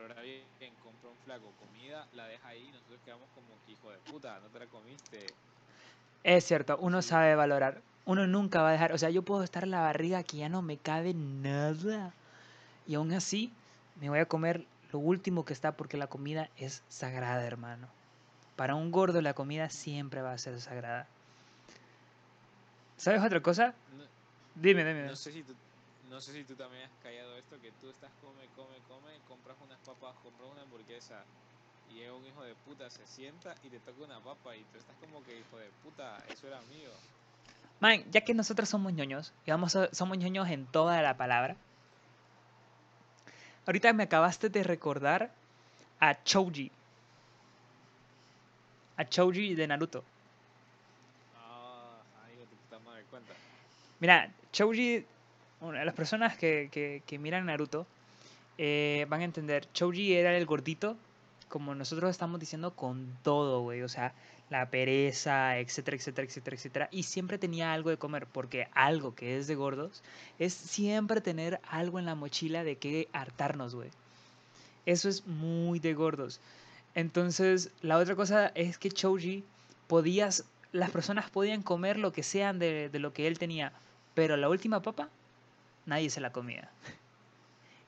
Pero 0.00 0.14
ahora 0.14 0.22
bien, 0.22 0.72
compra 0.82 1.10
un 1.10 1.16
flaco 1.26 1.52
comida, 1.60 2.06
la 2.14 2.26
deja 2.26 2.48
ahí 2.48 2.62
y 2.66 2.72
nosotros 2.72 3.00
quedamos 3.04 3.28
como 3.34 3.48
que 3.66 3.72
hijo 3.72 3.90
de 3.90 3.98
puta, 4.10 4.40
no 4.40 4.48
te 4.48 4.58
la 4.58 4.66
comiste. 4.66 5.26
Es 6.24 6.44
cierto, 6.44 6.78
uno 6.80 7.02
sabe 7.02 7.34
valorar. 7.34 7.82
Uno 8.06 8.26
nunca 8.26 8.62
va 8.62 8.70
a 8.70 8.72
dejar, 8.72 8.92
o 8.94 8.98
sea, 8.98 9.10
yo 9.10 9.20
puedo 9.20 9.42
estar 9.42 9.64
en 9.64 9.72
la 9.72 9.82
barriga 9.82 10.22
que 10.22 10.38
ya 10.38 10.48
no 10.48 10.62
me 10.62 10.78
cabe 10.78 11.12
nada. 11.12 12.14
Y 12.88 12.94
aún 12.94 13.12
así, 13.12 13.52
me 14.00 14.08
voy 14.08 14.20
a 14.20 14.24
comer 14.24 14.64
lo 14.90 15.00
último 15.00 15.44
que 15.44 15.52
está 15.52 15.72
porque 15.72 15.98
la 15.98 16.06
comida 16.06 16.48
es 16.56 16.82
sagrada, 16.88 17.44
hermano. 17.44 17.86
Para 18.56 18.76
un 18.76 18.90
gordo 18.90 19.20
la 19.20 19.34
comida 19.34 19.68
siempre 19.68 20.22
va 20.22 20.32
a 20.32 20.38
ser 20.38 20.58
sagrada. 20.62 21.06
¿Sabes 22.96 23.22
otra 23.22 23.42
cosa? 23.42 23.74
No, 23.98 24.04
Dime, 24.54 24.82
dime. 24.82 25.08
no 25.08 25.16
sé 25.16 25.30
si 25.30 25.42
tú, 25.42 25.54
no 26.10 26.20
sé 26.20 26.32
si 26.32 26.42
tú 26.44 26.54
también 26.56 26.82
has 26.84 26.90
callado 27.02 27.36
esto, 27.38 27.56
que 27.62 27.70
tú 27.80 27.88
estás 27.88 28.10
come, 28.20 28.44
come, 28.56 28.76
come, 28.88 29.12
compras 29.28 29.56
unas 29.64 29.78
papas, 29.80 30.14
compras 30.22 30.48
una 30.52 30.62
hamburguesa 30.62 31.22
y 31.88 31.94
llega 31.94 32.12
un 32.12 32.26
hijo 32.26 32.42
de 32.42 32.54
puta, 32.66 32.90
se 32.90 33.06
sienta 33.06 33.54
y 33.64 33.68
te 33.68 33.78
toca 33.78 34.04
una 34.04 34.18
papa 34.20 34.54
y 34.56 34.62
tú 34.64 34.78
estás 34.78 34.96
como 35.00 35.24
que 35.24 35.38
hijo 35.38 35.56
de 35.56 35.70
puta, 35.84 36.18
eso 36.28 36.48
era 36.48 36.60
mío. 36.62 36.90
Man, 37.80 38.04
ya 38.10 38.20
que 38.20 38.34
nosotros 38.34 38.68
somos 38.68 38.92
ñoños, 38.92 39.32
y 39.46 39.50
vamos 39.52 39.74
a- 39.76 39.92
somos 39.94 40.18
ñoños 40.18 40.48
en 40.50 40.66
toda 40.66 41.00
la 41.00 41.16
palabra, 41.16 41.56
ahorita 43.66 43.92
me 43.92 44.02
acabaste 44.02 44.48
de 44.50 44.62
recordar 44.64 45.30
a 46.00 46.22
Choji. 46.24 46.70
A 48.96 49.04
Choji 49.08 49.54
de 49.54 49.66
Naruto. 49.66 50.04
Ah, 51.38 52.02
ay, 52.26 52.34
hijo 52.34 52.40
de 52.42 52.46
puta 52.48 52.78
madre, 52.84 53.04
cuenta. 53.10 53.32
Mira, 54.00 54.30
Choji, 54.52 55.06
de 55.60 55.84
las 55.84 55.94
personas 55.94 56.36
que, 56.36 56.68
que- 56.72 57.02
que 57.06 57.18
miran 57.18 57.46
Naruto 57.46 57.86
eh, 58.58 59.06
van 59.08 59.20
a 59.20 59.24
entender, 59.24 59.66
Choji 59.72 60.14
era 60.14 60.36
el 60.36 60.46
gordito, 60.46 60.96
como 61.48 61.74
nosotros 61.74 62.10
estamos 62.10 62.38
diciendo, 62.40 62.72
con 62.74 63.06
todo, 63.22 63.62
güey. 63.62 63.82
O 63.82 63.88
sea, 63.88 64.12
la 64.50 64.68
pereza, 64.70 65.58
etcétera, 65.58 65.96
etcétera, 65.96 66.26
etcétera, 66.26 66.56
etcétera. 66.56 66.88
Y 66.90 67.04
siempre 67.04 67.38
tenía 67.38 67.72
algo 67.72 67.90
de 67.90 67.96
comer, 67.96 68.26
porque 68.26 68.68
algo 68.72 69.14
que 69.14 69.38
es 69.38 69.46
de 69.46 69.54
gordos 69.54 70.02
es 70.38 70.52
siempre 70.54 71.20
tener 71.20 71.60
algo 71.68 71.98
en 71.98 72.06
la 72.06 72.14
mochila 72.14 72.64
de 72.64 72.76
que 72.76 73.08
hartarnos, 73.12 73.74
güey. 73.74 73.90
Eso 74.86 75.08
es 75.08 75.26
muy 75.26 75.78
de 75.78 75.94
gordos. 75.94 76.40
Entonces, 76.94 77.70
la 77.82 77.98
otra 77.98 78.16
cosa 78.16 78.48
es 78.54 78.78
que 78.78 78.90
Choji 78.90 79.44
podías, 79.86 80.44
las 80.72 80.90
personas 80.90 81.30
podían 81.30 81.62
comer 81.62 81.96
lo 81.98 82.12
que 82.12 82.22
sean 82.22 82.58
de, 82.58 82.88
de 82.88 82.98
lo 82.98 83.12
que 83.12 83.26
él 83.26 83.38
tenía, 83.38 83.72
pero 84.14 84.36
la 84.36 84.48
última 84.48 84.82
papa, 84.82 85.08
nadie 85.86 86.10
se 86.10 86.20
la 86.20 86.32
comía. 86.32 86.68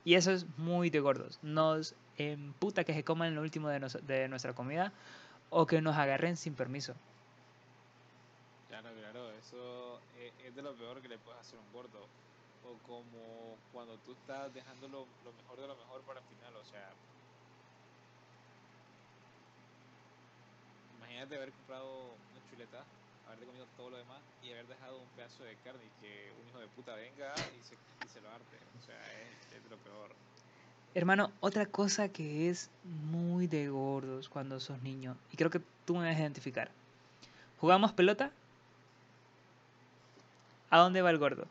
Y 0.05 0.15
eso 0.15 0.31
es 0.31 0.45
muy 0.57 0.89
de 0.89 0.99
gordos. 0.99 1.39
Nos 1.43 1.95
emputa 2.17 2.83
que 2.83 2.93
se 2.93 3.03
coman 3.03 3.35
lo 3.35 3.41
último 3.41 3.69
de, 3.69 3.79
nos- 3.79 4.05
de 4.05 4.27
nuestra 4.27 4.53
comida 4.53 4.91
o 5.49 5.65
que 5.65 5.81
nos 5.81 5.95
agarren 5.95 6.35
sin 6.35 6.55
permiso. 6.55 6.93
Claro, 8.69 8.89
claro, 8.99 9.31
eso 9.31 9.99
es, 10.19 10.33
es 10.45 10.55
de 10.55 10.61
lo 10.61 10.73
peor 10.75 11.01
que 11.01 11.07
le 11.07 11.17
puedes 11.19 11.39
hacer 11.39 11.57
a 11.57 11.61
un 11.61 11.71
gordo. 11.71 11.99
O 12.65 12.77
como 12.87 13.57
cuando 13.71 13.97
tú 13.99 14.11
estás 14.13 14.53
dejando 14.53 14.87
lo, 14.87 15.05
lo 15.23 15.31
mejor 15.33 15.59
de 15.61 15.67
lo 15.67 15.75
mejor 15.75 16.01
para 16.03 16.19
el 16.19 16.25
final, 16.25 16.55
o 16.55 16.65
sea. 16.65 16.89
Imagínate 20.97 21.35
haber 21.35 21.51
comprado 21.51 22.15
una 22.31 22.41
chuleta, 22.49 22.83
haber 23.27 23.45
comido 23.45 23.65
todo 23.77 23.89
lo 23.89 23.97
demás 23.97 24.21
y 24.43 24.51
haber 24.51 24.67
dejado 24.67 24.97
un 24.97 25.07
pedazo 25.15 25.43
de 25.43 25.55
carne 25.57 25.81
y 25.85 26.01
que 26.01 26.31
un 26.41 26.49
hijo 26.49 26.59
de 26.59 26.67
puta 26.67 26.95
venga 26.95 27.33
y 27.35 27.63
se, 27.63 27.75
y 27.75 28.09
se 28.09 28.21
lo 28.21 28.29
arte. 28.29 28.57
O 28.81 28.85
sea, 28.85 28.97
es, 29.21 29.57
es 29.57 29.69
lo 29.69 29.77
peor. 29.77 30.11
Hermano, 30.95 31.31
otra 31.39 31.65
cosa 31.65 32.09
que 32.09 32.49
es 32.49 32.69
muy 32.83 33.47
de 33.47 33.69
gordos 33.69 34.29
cuando 34.29 34.59
sos 34.59 34.81
niño, 34.83 35.17
y 35.31 35.37
creo 35.37 35.49
que 35.49 35.61
tú 35.85 35.95
me 35.95 36.05
vas 36.05 36.15
a 36.15 36.19
identificar. 36.19 36.69
¿Jugamos 37.59 37.93
pelota? 37.93 38.31
¿A 40.69 40.77
dónde 40.79 41.01
va 41.01 41.09
el 41.09 41.17
gordo? 41.17 41.47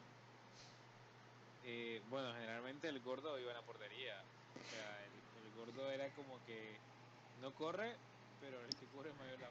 Eh, 1.64 2.02
bueno, 2.10 2.32
generalmente 2.34 2.88
el 2.88 3.00
gordo 3.00 3.38
iba 3.38 3.50
en 3.50 3.56
la 3.56 3.62
portería. 3.62 4.14
O 4.14 4.70
sea, 4.70 5.04
el, 5.04 5.46
el 5.46 5.54
gordo 5.58 5.90
era 5.90 6.08
como 6.10 6.38
que 6.46 6.76
No 7.40 7.52
corre, 7.54 7.96
pero 8.42 8.58
el 8.60 8.74
que 8.76 8.86
corre 8.96 9.10
mayor 9.14 9.40
la. 9.40 9.48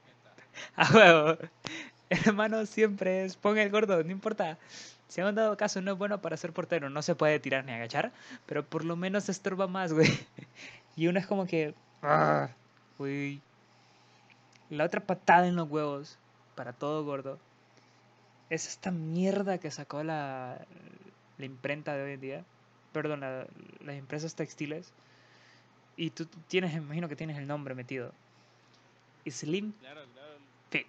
A 0.75 0.93
huevo. 0.95 1.39
Hermano, 2.09 2.65
siempre 2.67 3.25
es, 3.25 3.37
pon 3.37 3.57
el 3.57 3.71
gordo, 3.71 4.03
no 4.03 4.11
importa. 4.11 4.59
Si 5.07 5.21
han 5.21 5.35
dado 5.35 5.57
caso, 5.57 5.81
no 5.81 5.93
es 5.93 5.97
bueno 5.97 6.21
para 6.21 6.37
ser 6.37 6.53
portero, 6.53 6.89
no 6.89 7.01
se 7.03 7.15
puede 7.15 7.39
tirar 7.39 7.65
ni 7.65 7.73
agachar, 7.73 8.13
pero 8.45 8.65
por 8.65 8.85
lo 8.85 8.95
menos 8.97 9.29
estorba 9.29 9.67
más, 9.67 9.93
güey. 9.93 10.09
Y 10.97 11.07
uno 11.07 11.19
es 11.19 11.27
como 11.27 11.47
que, 11.47 11.75
ah, 12.03 12.49
uy. 12.99 13.41
La 14.69 14.85
otra 14.85 15.01
patada 15.01 15.47
en 15.47 15.55
los 15.55 15.69
huevos, 15.69 16.19
para 16.55 16.73
todo 16.73 17.03
gordo, 17.05 17.39
es 18.49 18.67
esta 18.67 18.91
mierda 18.91 19.57
que 19.59 19.71
sacó 19.71 20.03
la, 20.03 20.65
la 21.37 21.45
imprenta 21.45 21.95
de 21.95 22.03
hoy 22.03 22.13
en 22.13 22.21
día. 22.21 22.45
Perdón, 22.93 23.21
la- 23.21 23.47
las 23.83 23.95
empresas 23.95 24.35
textiles. 24.35 24.93
Y 25.97 26.09
tú 26.11 26.25
tienes, 26.47 26.73
imagino 26.75 27.09
que 27.09 27.15
tienes 27.15 27.37
el 27.37 27.47
nombre 27.47 27.75
metido. 27.75 28.13
Slim 29.29 29.71
Claro, 29.79 30.01
claro, 30.13 30.33
el 30.35 30.41
Fit. 30.69 30.87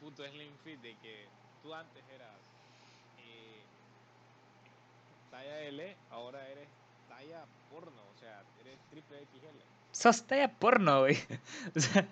puto 0.00 0.26
Slim 0.26 0.52
Fit 0.64 0.80
de 0.80 0.94
que 0.96 1.26
tú 1.62 1.72
antes 1.74 2.02
eras 2.14 2.36
eh, 3.18 3.62
talla 5.30 5.60
L, 5.60 5.96
ahora 6.10 6.48
eres 6.48 6.68
talla 7.08 7.44
porno, 7.70 8.02
o 8.14 8.18
sea, 8.18 8.42
eres 8.60 8.78
triple 8.90 9.18
XL. 9.18 9.58
Sos 9.92 10.26
talla 10.26 10.48
porno, 10.52 11.00
güey. 11.00 11.16
O 11.76 11.80
sea, 11.80 12.06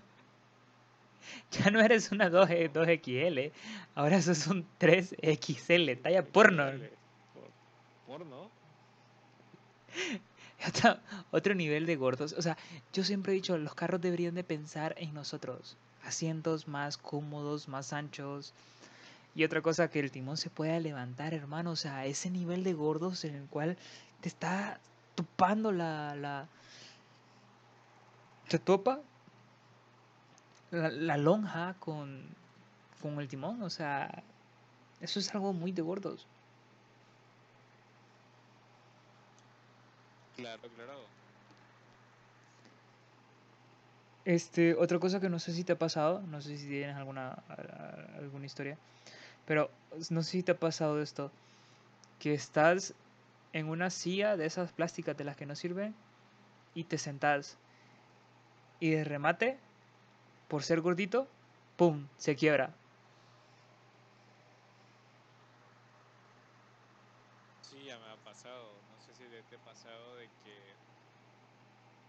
ya 1.50 1.70
no 1.70 1.80
eres 1.80 2.12
una 2.12 2.28
2, 2.30 2.48
2XL, 2.48 3.52
ahora 3.94 4.20
sos 4.22 4.46
un 4.46 4.66
3XL, 4.78 6.02
talla 6.02 6.24
porno. 6.24 6.64
Porno. 8.06 8.50
Otro, 11.31 11.55
nivel 11.55 11.87
de 11.87 11.96
gordos. 11.96 12.35
O 12.35 12.42
sea, 12.42 12.57
yo 12.92 13.05
siempre 13.05 13.33
he 13.33 13.37
dicho, 13.37 13.57
los 13.59 13.75
carros 13.75 14.01
deberían 14.01 14.35
de 14.35 14.44
pensar 14.44 14.94
en 14.98 15.14
nosotros. 15.14 15.77
Asientos 16.05 16.68
más 16.68 16.96
cómodos, 16.96 17.68
más 17.68 17.92
anchos. 17.92 18.55
Y 19.35 19.44
otra 19.44 19.62
cosa, 19.62 19.88
que 19.88 20.01
el 20.01 20.11
timón 20.11 20.37
se 20.37 20.51
pueda 20.51 20.79
levantar, 20.81 21.35
hermano. 21.35 21.72
O 21.72 21.77
sea, 21.77 22.07
ese 22.07 22.31
nivel 22.31 22.64
de 22.64 22.75
gordos 22.75 23.25
en 23.25 23.35
el 23.35 23.46
cual 23.46 23.77
te 24.20 24.29
está 24.29 24.81
topando 25.14 25.72
la... 25.72 26.14
la 26.14 26.48
te 28.48 28.59
topa 28.59 29.01
la, 30.70 30.90
la 30.90 31.16
lonja 31.16 31.75
con, 31.79 32.27
con 33.01 33.20
el 33.20 33.29
timón. 33.29 33.62
O 33.62 33.70
sea, 33.70 34.22
eso 35.01 35.18
es 35.18 35.35
algo 35.35 35.53
muy 35.53 35.72
de 35.72 35.83
gordos. 35.83 36.27
Claro, 40.35 40.68
claro. 40.75 41.12
Este, 44.25 44.75
otra 44.77 45.01
cosa 45.01 45.21
que 45.21 45.29
no 45.29 45.40
sé 45.40 45.53
si 45.53 45.64
te 45.64 45.73
ha 45.73 45.79
pasado, 45.79 46.23
no 46.23 46.40
sé 46.40 46.57
si 46.57 46.68
tienes 46.68 46.95
alguna, 46.95 47.31
alguna 47.31 48.47
historia, 48.47 48.79
pero 49.47 49.71
no 50.11 50.23
sé 50.23 50.31
si 50.31 50.42
te 50.45 50.53
ha 50.53 50.61
pasado 50.61 51.03
esto, 51.03 51.33
que 52.18 52.35
estás 52.35 52.95
en 53.53 53.68
una 53.68 53.90
silla 53.90 54.37
de 54.37 54.47
esas 54.47 54.73
plásticas 54.73 55.16
de 55.16 55.25
las 55.25 55.37
que 55.37 55.47
no 55.47 55.57
sirven 55.57 55.95
y 56.75 56.85
te 56.85 56.99
sentás 56.99 57.59
y 58.81 58.90
de 58.90 59.05
remate, 59.05 59.61
por 60.49 60.62
ser 60.64 60.81
gordito, 60.81 61.29
¡pum!, 61.77 62.09
se 62.16 62.37
quiebra. 62.37 62.75
Sí, 67.64 67.85
ya 67.85 67.99
me 67.99 68.07
ha 68.11 68.16
pasado. 68.23 68.82
Te, 69.52 69.56
ha 69.56 69.58
pasado 69.58 70.16
de 70.16 70.30
que 70.42 70.78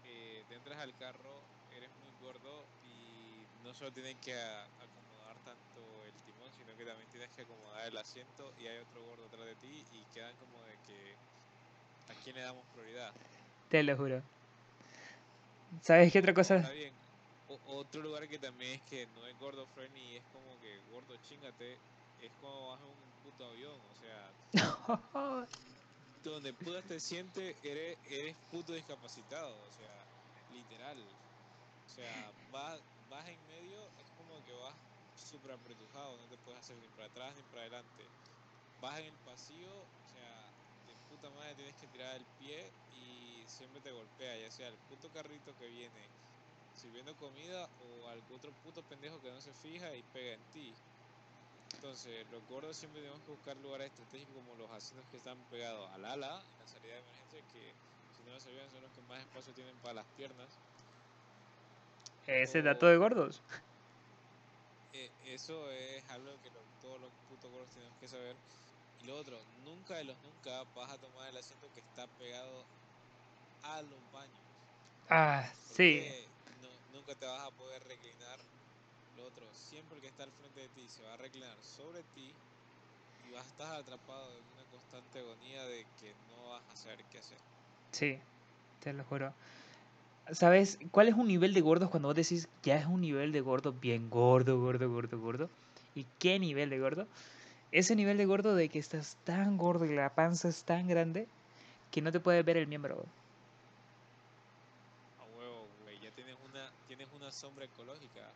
eh, 0.02 0.46
te 0.48 0.54
entras 0.54 0.78
al 0.78 0.94
carro, 0.94 1.46
eres 1.68 1.92
muy 1.92 2.10
gordo 2.16 2.70
y 2.80 3.44
no 3.56 3.74
solo 3.74 3.92
tienes 3.92 4.16
que 4.16 4.34
acomodar 4.78 5.38
tanto 5.40 6.06
el 6.06 6.22
timón, 6.22 6.50
sino 6.54 6.74
que 6.74 6.86
también 6.86 7.10
tienes 7.10 7.30
que 7.32 7.42
acomodar 7.42 7.86
el 7.86 7.98
asiento 7.98 8.54
y 8.56 8.66
hay 8.66 8.78
otro 8.78 9.02
gordo 9.04 9.26
atrás 9.26 9.44
de 9.44 9.56
ti 9.56 9.84
y 9.90 10.06
quedan 10.06 10.34
como 10.38 10.62
de 10.62 10.78
que 10.78 11.18
a 12.08 12.14
quién 12.14 12.36
le 12.36 12.40
damos 12.40 12.66
prioridad. 12.68 13.14
Te 13.68 13.82
lo 13.82 13.94
juro. 13.94 14.22
¿Sabes 15.82 16.10
qué 16.10 16.20
otra 16.20 16.32
cosa? 16.32 16.56
Está 16.56 16.70
bien. 16.70 16.94
O- 17.46 17.60
otro 17.76 18.00
lugar 18.00 18.26
que 18.26 18.38
también 18.38 18.76
es 18.76 18.82
que 18.84 19.06
no 19.08 19.26
es 19.26 19.36
gordo 19.36 19.66
friendly, 19.66 20.16
es 20.16 20.24
como 20.32 20.58
que 20.58 20.80
gordo 20.88 21.14
chingate, 21.18 21.82
es 22.16 22.32
como 22.40 22.74
en 22.74 22.84
un 22.84 23.12
puto 23.20 23.44
avión, 23.44 23.82
o 23.84 23.94
sea, 23.94 24.34
donde 26.30 26.52
putas 26.54 26.84
te 26.84 27.00
sientes, 27.00 27.56
eres, 27.64 27.98
eres 28.10 28.36
puto 28.50 28.72
discapacitado, 28.72 29.54
o 29.60 29.72
sea, 29.72 30.06
literal. 30.52 30.98
O 31.86 31.88
sea, 31.94 32.32
vas, 32.50 32.80
vas 33.10 33.28
en 33.28 33.46
medio, 33.46 33.78
es 34.00 34.10
como 34.16 34.42
que 34.44 34.52
vas 34.52 34.74
súper 35.30 35.52
apretujado, 35.52 36.16
no 36.16 36.28
te 36.28 36.36
puedes 36.38 36.60
hacer 36.60 36.76
ni 36.76 36.88
para 36.88 37.06
atrás 37.06 37.36
ni 37.36 37.42
para 37.44 37.62
adelante. 37.62 38.02
Vas 38.80 38.98
en 39.00 39.06
el 39.06 39.18
pasillo, 39.24 39.70
o 39.70 40.08
sea, 40.12 40.50
de 40.86 40.94
puta 41.08 41.30
madre 41.30 41.54
tienes 41.54 41.74
que 41.76 41.86
tirar 41.88 42.16
el 42.16 42.26
pie 42.38 42.70
y 42.92 43.44
siempre 43.46 43.80
te 43.80 43.92
golpea, 43.92 44.36
ya 44.38 44.50
sea 44.50 44.68
el 44.68 44.78
puto 44.88 45.08
carrito 45.12 45.56
que 45.58 45.66
viene 45.68 46.08
sirviendo 46.74 47.16
comida 47.16 47.68
o 47.78 48.08
algún 48.08 48.36
otro 48.36 48.50
puto 48.62 48.82
pendejo 48.82 49.20
que 49.20 49.30
no 49.30 49.40
se 49.40 49.52
fija 49.54 49.94
y 49.94 50.02
pega 50.02 50.34
en 50.34 50.50
ti. 50.50 50.74
Entonces, 51.84 52.26
los 52.28 52.46
gordos 52.46 52.78
siempre 52.78 53.02
tenemos 53.02 53.22
que 53.22 53.30
buscar 53.30 53.58
lugares 53.58 53.88
estratégicos 53.88 54.34
como 54.34 54.56
los 54.56 54.70
asientos 54.70 55.06
que 55.06 55.18
están 55.18 55.46
pegados 55.46 55.90
al 55.92 56.06
ala, 56.06 56.48
en 56.50 56.58
la 56.58 56.66
salida 56.66 56.94
de 56.94 57.00
emergencia, 57.00 57.42
que 57.44 57.76
si 58.10 58.22
no 58.24 58.32
lo 58.32 58.40
sabían 58.40 58.70
son 58.70 58.82
los 58.82 58.90
que 58.92 59.02
más 59.02 59.20
espacio 59.20 59.52
tienen 59.54 59.80
para 59.80 59.94
las 59.94 60.08
piernas. 60.08 60.62
Ese 62.26 62.60
dato 62.62 62.86
de 62.86 62.96
gordos. 62.98 63.44
Eh, 64.92 65.12
eso 65.18 65.70
es 65.70 66.08
algo 66.08 66.40
que 66.40 66.50
lo- 66.50 66.70
todos 66.78 67.00
los 67.00 67.12
putos 67.26 67.50
gordos 67.50 67.70
tenemos 67.70 67.96
que 67.98 68.08
saber. 68.08 68.40
Y 68.96 69.04
lo 69.04 69.16
otro, 69.18 69.44
nunca 69.46 69.96
de 69.96 70.04
los 70.04 70.20
nunca 70.20 70.64
vas 70.66 70.90
a 70.92 70.98
tomar 70.98 71.28
el 71.28 71.36
asiento 71.36 71.70
que 71.72 71.80
está 71.80 72.08
pegado 72.08 72.70
a 73.62 73.82
los 73.82 74.08
baños. 74.10 74.46
Ah, 75.08 75.50
sí. 75.54 76.00
no- 76.60 76.80
nunca 76.86 77.14
te 77.16 77.26
vas 77.26 77.46
a 77.46 77.52
poder 77.52 77.82
reclinar. 77.84 78.40
Lo 79.16 79.24
otro, 79.26 79.46
siempre 79.52 79.96
el 79.96 80.02
que 80.02 80.08
está 80.08 80.24
al 80.24 80.32
frente 80.32 80.60
de 80.60 80.68
ti 80.68 80.88
se 80.88 81.02
va 81.04 81.14
a 81.14 81.16
reclinar 81.16 81.56
sobre 81.62 82.02
ti 82.14 82.32
y 83.28 83.32
vas 83.32 83.44
a 83.44 83.48
estar 83.48 83.76
atrapado 83.76 84.30
en 84.30 84.44
una 84.54 84.64
constante 84.70 85.18
agonía 85.18 85.64
de 85.64 85.86
que 86.00 86.12
no 86.30 86.50
vas 86.50 86.62
a 86.72 86.76
saber 86.76 86.98
qué 87.10 87.18
hacer. 87.18 87.38
Sí, 87.92 88.18
te 88.82 88.92
lo 88.92 89.04
juro. 89.04 89.32
¿Sabes 90.32 90.78
cuál 90.90 91.08
es 91.08 91.14
un 91.14 91.28
nivel 91.28 91.52
de 91.52 91.60
gordos 91.60 91.90
cuando 91.90 92.08
vos 92.08 92.16
decís 92.16 92.48
ya 92.62 92.76
es 92.76 92.86
un 92.86 93.02
nivel 93.02 93.30
de 93.32 93.40
gordo 93.40 93.72
bien 93.72 94.08
gordo, 94.08 94.58
gordo, 94.58 94.90
gordo, 94.90 95.20
gordo? 95.20 95.50
¿Y 95.94 96.06
qué 96.18 96.38
nivel 96.38 96.70
de 96.70 96.78
gordo? 96.78 97.06
Ese 97.72 97.94
nivel 97.94 98.16
de 98.16 98.24
gordo 98.24 98.54
de 98.54 98.68
que 98.68 98.78
estás 98.78 99.16
tan 99.24 99.58
gordo 99.58 99.84
y 99.84 99.94
la 99.94 100.14
panza 100.14 100.48
es 100.48 100.64
tan 100.64 100.88
grande 100.88 101.26
que 101.90 102.02
no 102.02 102.10
te 102.10 102.20
puedes 102.20 102.44
ver 102.44 102.56
el 102.56 102.66
miembro. 102.66 103.04
A 105.18 105.38
huevo, 105.38 105.66
güey, 105.82 106.00
ya 106.00 106.10
tienes 106.12 106.36
una, 106.50 106.70
tienes 106.88 107.08
una 107.14 107.30
sombra 107.30 107.64
ecológica. 107.64 108.30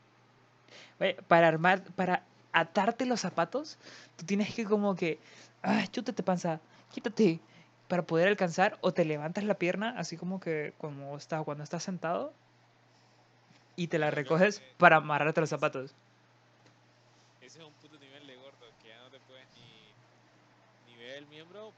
Para 1.28 1.48
armar, 1.48 1.83
para 1.96 2.22
atarte 2.52 3.07
los 3.07 3.20
zapatos, 3.20 3.78
tú 4.16 4.26
tienes 4.26 4.54
que 4.54 4.64
como 4.64 4.94
que, 4.94 5.18
ah, 5.62 5.85
chútate 5.90 6.22
panza, 6.22 6.61
quítate, 6.92 7.40
para 7.88 8.02
poder 8.02 8.28
alcanzar, 8.28 8.78
o 8.83 8.92
te 8.92 9.04
levantas 9.04 9.44
la 9.44 9.54
pierna, 9.54 9.94
así 9.96 10.16
como 10.16 10.40
que 10.40 10.72
como 10.78 11.16
está, 11.16 11.42
cuando 11.42 11.64
estás 11.64 11.83
sentado, 11.83 12.33
y 13.76 13.87
te 13.87 13.98
la 13.98 14.11
recoges 14.11 14.61
para 14.76 14.96
amarrarte 14.96 15.40
los 15.40 15.50
zapatos. 15.50 15.94
Ese 17.40 17.61
es 17.61 17.64
un 17.64 17.72
puto 17.74 17.96
nivel 17.98 18.26
de 18.26 18.35
gordo 18.37 18.66
que 18.83 18.88
ya 18.88 18.98
no 19.00 19.11
te 19.11 19.20
puedes 19.20 19.46
ni, 19.54 20.92
ni 20.92 20.98
ver 20.98 21.18
el 21.18 21.26
miembro, 21.28 21.72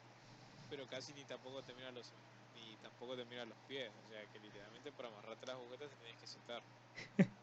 pero 0.71 0.87
casi 0.89 1.13
ni 1.13 1.23
tampoco 1.25 1.63
te 1.63 1.75
mira 1.75 1.93
los 1.93 2.11
ni 2.57 2.75
tampoco 2.77 3.15
te 3.17 3.25
mira 3.27 3.45
los 3.45 3.59
pies. 3.69 3.91
O 4.07 4.11
sea 4.11 4.21
que 4.33 4.39
literalmente 4.41 4.91
para 4.93 5.09
amarrarte 5.09 5.47
las 5.47 5.57
agujetas 5.57 5.91
te 5.91 5.97
tienes 5.97 6.21
que 6.21 6.27
sentar. 6.27 6.63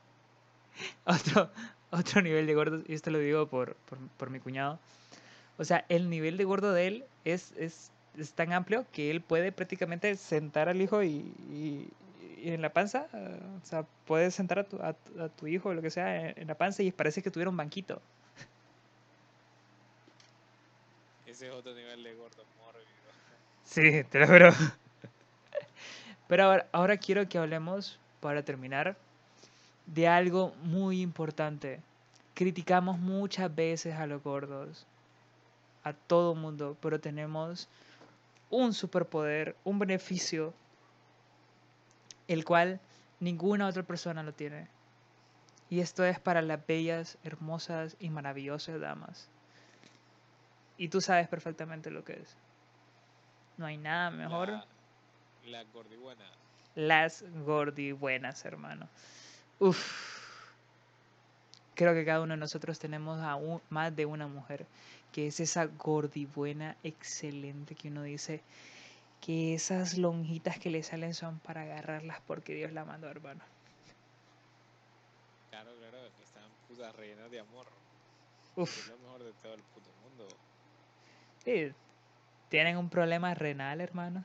Otro, 1.05 1.49
otro 1.91 2.21
nivel 2.21 2.47
de 2.47 2.53
gordo, 2.55 2.81
y 2.87 2.93
esto 2.93 3.11
lo 3.11 3.19
digo 3.19 3.47
por, 3.47 3.75
por, 3.89 3.97
por 4.17 4.29
mi 4.29 4.39
cuñado. 4.39 4.79
O 5.57 5.65
sea, 5.65 5.85
el 5.89 6.09
nivel 6.09 6.37
de 6.37 6.45
gordo 6.45 6.73
de 6.73 6.87
él 6.87 7.05
es, 7.25 7.53
es, 7.57 7.91
es 8.17 8.33
tan 8.33 8.53
amplio 8.53 8.85
que 8.91 9.11
él 9.11 9.21
puede 9.21 9.51
prácticamente 9.51 10.15
sentar 10.17 10.69
al 10.69 10.81
hijo 10.81 11.03
y, 11.03 11.09
y- 11.51 11.89
y 12.43 12.51
en 12.51 12.61
la 12.61 12.73
panza. 12.73 13.07
o 13.61 13.65
sea, 13.65 13.85
puedes 14.05 14.35
sentar 14.35 14.59
a 14.59 14.63
tu, 14.65 14.77
a, 14.81 14.89
a 15.19 15.29
tu 15.29 15.47
hijo 15.47 15.69
o 15.69 15.73
lo 15.73 15.81
que 15.81 15.91
sea 15.91 16.29
en, 16.31 16.41
en 16.41 16.47
la 16.47 16.55
panza 16.55 16.83
y 16.83 16.91
parece 16.91 17.21
que 17.23 17.31
tuviera 17.31 17.49
un 17.51 17.57
banquito. 17.57 18.01
Ese 21.25 21.47
es 21.47 21.53
otro 21.53 21.73
nivel 21.75 22.03
de 22.03 22.15
gordo 22.15 22.43
mórbido. 22.57 22.87
Sí, 23.63 24.03
te 24.09 24.19
lo 24.19 24.27
juro. 24.27 24.49
Pero 26.27 26.43
ahora, 26.43 26.67
ahora 26.71 26.97
quiero 26.97 27.27
que 27.29 27.37
hablemos, 27.37 27.99
para 28.19 28.43
terminar, 28.43 28.97
de 29.87 30.07
algo 30.07 30.53
muy 30.63 31.01
importante. 31.01 31.81
Criticamos 32.33 32.99
muchas 32.99 33.53
veces 33.53 33.95
a 33.95 34.05
los 34.05 34.23
gordos, 34.23 34.85
a 35.83 35.93
todo 35.93 36.35
mundo, 36.35 36.77
pero 36.81 36.99
tenemos 36.99 37.67
un 38.49 38.73
superpoder, 38.73 39.55
un 39.63 39.79
beneficio, 39.79 40.53
el 42.27 42.45
cual 42.45 42.79
Ninguna 43.19 43.67
otra 43.67 43.83
persona 43.83 44.21
lo 44.21 44.33
tiene. 44.33 44.67
Y 45.69 45.79
esto 45.79 46.05
es 46.05 46.19
para 46.19 46.41
las 46.41 46.65
bellas, 46.65 47.17
hermosas 47.23 47.97
y 47.99 48.09
maravillosas 48.09 48.79
damas. 48.79 49.29
Y 50.77 50.89
tú 50.89 51.01
sabes 51.01 51.27
perfectamente 51.27 51.89
lo 51.89 52.03
que 52.03 52.13
es. 52.13 52.37
No 53.57 53.65
hay 53.65 53.77
nada 53.77 54.11
mejor. 54.11 54.49
La, 54.49 54.65
la 55.45 55.63
gordibuena. 55.63 56.25
Las 56.75 57.25
gordibuenas, 57.43 58.45
hermano. 58.45 58.87
Uf. 59.59 60.07
Creo 61.75 61.93
que 61.93 62.05
cada 62.05 62.21
uno 62.21 62.33
de 62.33 62.39
nosotros 62.39 62.79
tenemos 62.79 63.19
a 63.21 63.35
un- 63.35 63.61
más 63.69 63.95
de 63.95 64.05
una 64.05 64.27
mujer 64.27 64.65
que 65.13 65.27
es 65.27 65.39
esa 65.39 65.65
gordibuena 65.65 66.75
excelente 66.83 67.75
que 67.75 67.87
uno 67.89 68.03
dice 68.03 68.41
que 69.21 69.53
esas 69.53 69.97
lonjitas 69.97 70.59
que 70.59 70.69
le 70.69 70.83
salen 70.83 71.13
son 71.13 71.39
para 71.39 71.61
agarrarlas 71.63 72.19
porque 72.27 72.53
Dios 72.53 72.71
la 72.71 72.85
mandó, 72.85 73.07
hermano. 73.09 73.41
Claro, 75.49 75.71
claro, 75.79 75.97
que 76.17 76.23
están 76.23 76.43
putas 76.67 76.95
rellenas 76.95 77.31
de 77.31 77.39
amor. 77.39 77.65
que 78.55 78.63
Es 78.63 78.69
Uf. 78.69 78.89
lo 78.89 78.97
mejor 78.97 79.23
de 79.23 79.31
todo 79.33 79.53
el 79.53 79.61
puto 79.61 79.89
mundo. 80.03 80.27
Sí, 81.43 81.71
tienen 82.49 82.77
un 82.77 82.89
problema 82.89 83.33
renal, 83.33 83.81
hermano. 83.81 84.23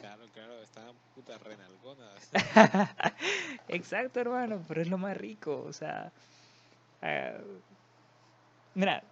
Claro, 0.00 0.24
claro, 0.32 0.62
están 0.62 0.96
putas 1.14 1.40
renalgonas. 1.42 2.30
Exacto, 3.68 4.20
hermano, 4.20 4.64
pero 4.66 4.80
es 4.82 4.88
lo 4.88 4.98
más 4.98 5.16
rico, 5.16 5.62
o 5.66 5.72
sea... 5.72 6.12
eh, 7.02 7.38
mira, 8.74 9.02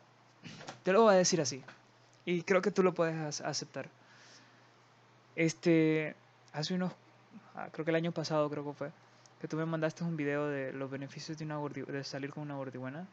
te 0.85 0.93
lo 0.93 1.03
voy 1.03 1.15
a 1.15 1.19
decir 1.19 1.41
así, 1.41 1.63
y 2.25 2.43
creo 2.43 2.63
que 2.63 2.73
tú 2.73 2.83
lo 2.83 2.95
puedes 2.95 3.17
ac- 3.17 3.45
aceptar. 3.47 3.91
Este, 5.37 6.15
hace 6.53 6.75
unos, 6.75 6.93
ah, 7.55 7.69
creo 7.73 7.85
que 7.85 7.91
el 7.91 7.97
año 7.97 8.13
pasado 8.13 8.51
creo 8.51 8.65
que 8.67 8.73
fue, 8.75 8.93
que 9.41 9.49
tú 9.49 9.57
me 9.57 9.67
mandaste 9.67 10.05
un 10.05 10.17
video 10.17 10.49
de 10.49 10.73
los 10.73 10.91
beneficios 10.91 11.39
de, 11.39 11.45
una 11.45 11.59
de 11.61 12.05
salir 12.05 12.31
con 12.31 12.43
una 12.45 12.57
gordibuena, 12.57 13.09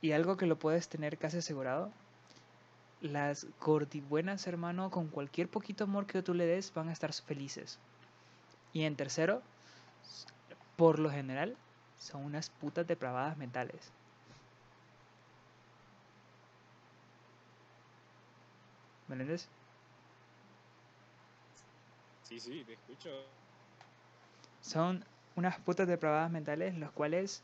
y 0.00 0.12
algo 0.12 0.36
que 0.38 0.46
lo 0.46 0.58
puedes 0.58 0.88
tener 0.88 1.18
casi 1.18 1.38
asegurado, 1.38 1.92
las 3.00 3.46
gordibuenas, 3.58 4.46
hermano, 4.46 4.90
con 4.90 5.08
cualquier 5.10 5.50
poquito 5.50 5.84
amor 5.84 6.06
que 6.06 6.22
tú 6.22 6.34
le 6.34 6.46
des, 6.46 6.72
van 6.72 6.88
a 6.88 6.92
estar 6.92 7.12
felices. 7.12 7.78
Y 8.72 8.82
en 8.84 8.96
tercero, 8.96 9.42
por 10.76 10.98
lo 10.98 11.10
general, 11.10 11.56
son 11.96 12.24
unas 12.24 12.50
putas 12.50 12.86
depravadas 12.86 13.36
mentales. 13.36 13.92
¿Me 19.08 19.14
entiendes? 19.14 19.48
Sí, 22.22 22.40
sí, 22.40 22.64
te 22.64 22.72
escucho. 22.74 23.10
Son 24.60 25.04
unas 25.36 25.60
putas 25.60 25.88
depravadas 25.88 26.30
mentales, 26.30 26.76
los 26.76 26.92
cuales, 26.92 27.42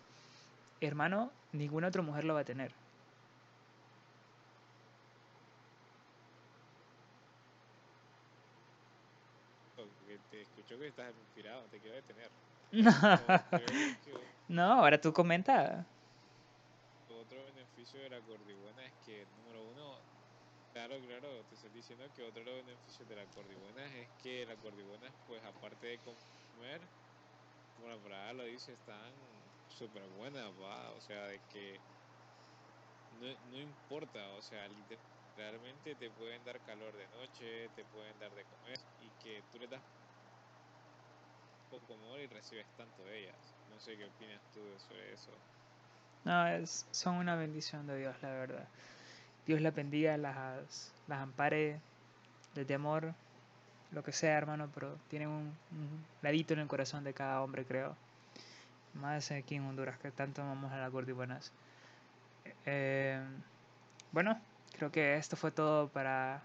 hermano, 0.81 1.31
ninguna 1.53 1.89
otra 1.89 2.03
mujer 2.03 2.25
lo 2.25 2.35
va 2.35 2.41
a 2.41 2.45
tener. 2.45 2.75
Porque 9.77 10.19
escucho 10.73 10.79
que 10.79 10.89
estás 10.89 11.15
inspirado, 11.17 11.69
te 11.69 11.81
quiero 11.81 11.97
detener. 11.97 12.31
No, 12.73 12.87
creo 13.51 13.67
No, 14.49 14.73
ahora 14.73 15.01
tú 15.01 15.13
comenta. 15.13 15.87
otro 17.09 17.45
beneficio 17.45 18.01
de 18.01 18.09
la 18.09 18.19
gordibuena 18.21 18.87
es 18.87 18.95
que, 19.05 19.27
número 19.37 19.63
uno, 19.65 20.03
claro, 20.73 20.99
claro, 21.01 21.45
te 21.45 21.55
estoy 21.55 21.71
diciendo 21.71 22.05
que 22.15 22.23
otro 22.23 22.41
de 22.43 22.51
los 22.51 22.65
beneficios 22.65 23.09
de 23.09 23.17
la 23.17 23.27
gordibuena 23.27 23.85
es 24.01 24.11
que 24.17 24.47
las 24.47 24.59
gordibuenas, 24.61 25.15
pues 25.27 25.43
aparte 25.45 25.87
de 25.87 26.01
comer, 26.01 26.89
como 27.77 27.89
la 27.89 28.01
palabra 28.03 28.33
lo 28.33 28.45
dice, 28.45 28.73
están 28.73 29.15
súper 29.67 30.07
buenas, 30.07 30.53
va, 30.59 30.93
o 30.93 31.01
sea, 31.01 31.27
de 31.29 31.41
que 31.49 31.83
no, 33.11 33.27
no 33.43 33.59
importa, 33.61 34.31
o 34.33 34.43
sea, 34.43 34.69
literalmente 34.69 35.95
te 35.97 36.11
pueden 36.11 36.45
dar 36.45 36.61
calor 36.63 36.97
de 36.97 37.09
noche, 37.09 37.69
te 37.71 37.85
pueden 37.85 38.19
dar 38.19 38.35
de 38.35 38.45
comer 38.47 38.79
y 38.99 39.13
que 39.13 39.43
tú 39.51 39.59
le 39.59 39.69
das 39.69 39.85
y 42.23 42.27
recibes 42.27 42.67
tanto 42.77 43.03
de 43.05 43.21
ellas. 43.21 43.55
No 43.71 43.81
sé 43.81 43.97
qué 43.97 44.05
opinas 44.05 44.41
tú 44.53 44.61
sobre 44.89 45.13
eso. 45.13 45.31
No, 46.25 46.47
es, 46.47 46.87
son 46.91 47.17
una 47.17 47.35
bendición 47.35 47.87
de 47.87 47.99
Dios, 47.99 48.15
la 48.23 48.31
verdad. 48.31 48.69
Dios 49.47 49.61
las 49.61 49.75
bendiga, 49.75 50.17
las, 50.17 50.93
las 51.09 51.21
ampare, 51.21 51.81
les 52.55 52.67
dé 52.67 52.75
amor, 52.75 53.15
lo 53.91 54.05
que 54.05 54.13
sea, 54.13 54.39
hermano, 54.39 54.71
pero 54.73 54.97
tienen 55.09 55.29
un, 55.29 55.57
ladito 56.23 56.55
en 56.55 56.61
el 56.61 56.69
corazón 56.69 57.03
de 57.05 57.13
cada 57.13 57.43
hombre, 57.43 57.65
creo. 57.65 57.97
Más 58.95 59.31
aquí 59.33 59.57
en 59.57 59.65
Honduras, 59.65 59.99
que 59.99 60.11
tanto 60.11 60.43
amamos 60.43 60.71
a 60.73 60.79
las 60.79 60.93
gordibuenas. 60.93 61.53
Eh, 62.67 63.21
bueno, 64.13 64.41
creo 64.77 64.93
que 64.93 65.17
esto 65.17 65.37
fue 65.37 65.51
todo 65.51 65.89
para 65.89 66.43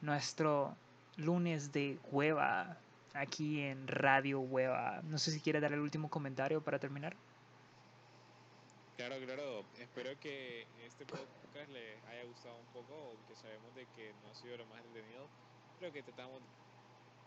nuestro 0.00 0.74
lunes 1.16 1.72
de 1.72 1.98
hueva 2.10 2.78
aquí 3.14 3.60
en 3.60 3.86
Radio 3.88 4.40
Hueva. 4.40 5.00
No 5.02 5.18
sé 5.18 5.30
si 5.30 5.40
quieres 5.40 5.62
dar 5.62 5.72
el 5.72 5.80
último 5.80 6.08
comentario 6.10 6.62
para 6.62 6.78
terminar. 6.78 7.16
Claro, 8.96 9.16
claro. 9.24 9.64
Espero 9.78 10.18
que 10.20 10.66
este 10.84 11.04
podcast 11.06 11.70
les 11.70 12.02
haya 12.04 12.24
gustado 12.24 12.56
un 12.56 12.66
poco, 12.72 12.94
aunque 13.10 13.34
sabemos 13.34 13.74
de 13.74 13.86
que 13.96 14.12
no 14.22 14.30
ha 14.30 14.34
sido 14.34 14.56
lo 14.56 14.66
más 14.66 14.78
entretenido. 14.84 15.28
Creo 15.78 15.92
que 15.92 16.02
tratamos 16.02 16.42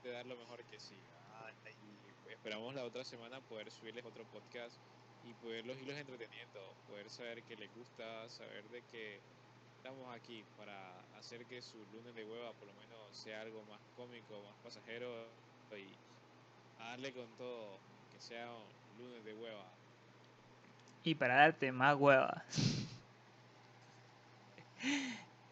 de 0.03 0.11
dar 0.11 0.25
lo 0.25 0.35
mejor 0.35 0.63
que 0.65 0.79
sí. 0.79 0.95
¿verdad? 0.95 1.53
Y 1.83 2.31
esperamos 2.31 2.73
la 2.75 2.83
otra 2.83 3.03
semana 3.03 3.41
poder 3.41 3.71
subirles 3.71 4.05
otro 4.05 4.23
podcast 4.25 4.77
y 5.23 5.33
poderlos 5.33 5.77
irlos 5.77 5.97
entreteniendo, 5.97 6.61
poder 6.87 7.09
saber 7.09 7.41
que 7.43 7.55
les 7.55 7.73
gusta, 7.75 8.29
saber 8.29 8.63
de 8.69 8.81
que 8.83 9.19
estamos 9.77 10.15
aquí 10.15 10.43
para 10.57 10.99
hacer 11.17 11.45
que 11.45 11.61
su 11.61 11.77
lunes 11.93 12.13
de 12.15 12.23
hueva 12.23 12.53
por 12.53 12.67
lo 12.67 12.73
menos 12.75 12.99
sea 13.11 13.41
algo 13.41 13.63
más 13.65 13.79
cómico, 13.95 14.41
más 14.43 14.55
pasajero 14.63 15.27
y 15.71 16.81
a 16.81 16.89
darle 16.89 17.11
con 17.13 17.25
todo, 17.37 17.77
que 18.13 18.19
sea 18.19 18.47
un 18.51 19.03
lunes 19.03 19.23
de 19.25 19.33
hueva. 19.33 19.65
Y 21.03 21.15
para 21.15 21.35
darte 21.35 21.71
más 21.71 21.95
hueva. 21.95 22.43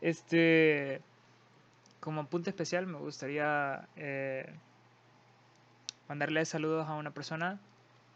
Este, 0.02 1.02
como 2.02 2.28
punto 2.28 2.50
especial, 2.50 2.86
me 2.86 2.98
gustaría 2.98 3.88
eh, 3.96 4.54
mandarle 6.10 6.44
saludos 6.44 6.90
a 6.90 6.96
una 6.96 7.12
persona, 7.12 7.58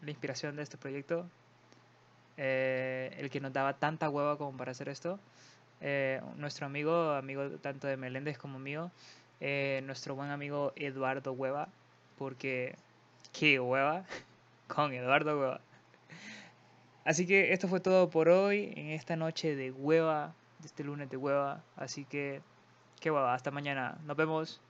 la 0.01 0.12
inspiración 0.12 0.57
de 0.57 0.63
este 0.63 0.77
proyecto, 0.77 1.25
eh, 2.36 3.15
el 3.17 3.29
que 3.29 3.39
nos 3.39 3.53
daba 3.53 3.73
tanta 3.73 4.10
hueva 4.10 4.38
como 4.38 4.57
para 4.57 4.71
hacer 4.71 4.89
esto, 4.89 5.17
eh, 5.81 6.21
nuestro 6.36 6.65
amigo, 6.65 7.12
amigo 7.12 7.49
tanto 7.60 7.88
de 7.88 7.97
Meléndez 7.97 8.38
como 8.38 8.60
mío, 8.60 8.91
eh, 9.39 9.81
nuestro 9.86 10.15
buen 10.15 10.29
amigo 10.29 10.73
Eduardo 10.75 11.33
Hueva, 11.33 11.69
porque 12.17 12.75
qué 13.32 13.60
hueva 13.60 14.06
con 14.67 14.93
Eduardo 14.93 15.39
Hueva. 15.39 15.62
Así 17.06 17.25
que 17.25 17.53
esto 17.53 17.69
fue 17.69 17.80
todo 17.80 18.10
por 18.10 18.27
hoy, 18.27 18.73
en 18.75 18.89
esta 18.89 19.15
noche 19.15 19.56
de 19.56 19.71
hueva, 19.71 20.36
de 20.60 20.67
este 20.67 20.84
lunes 20.84 21.10
de 21.10 21.15
hueva. 21.15 21.63
Así 21.77 22.03
que, 22.03 22.41
qué 22.99 23.12
hueva, 23.12 23.34
hasta 23.34 23.49
mañana. 23.49 23.97
Nos 24.06 24.17
vemos. 24.17 24.62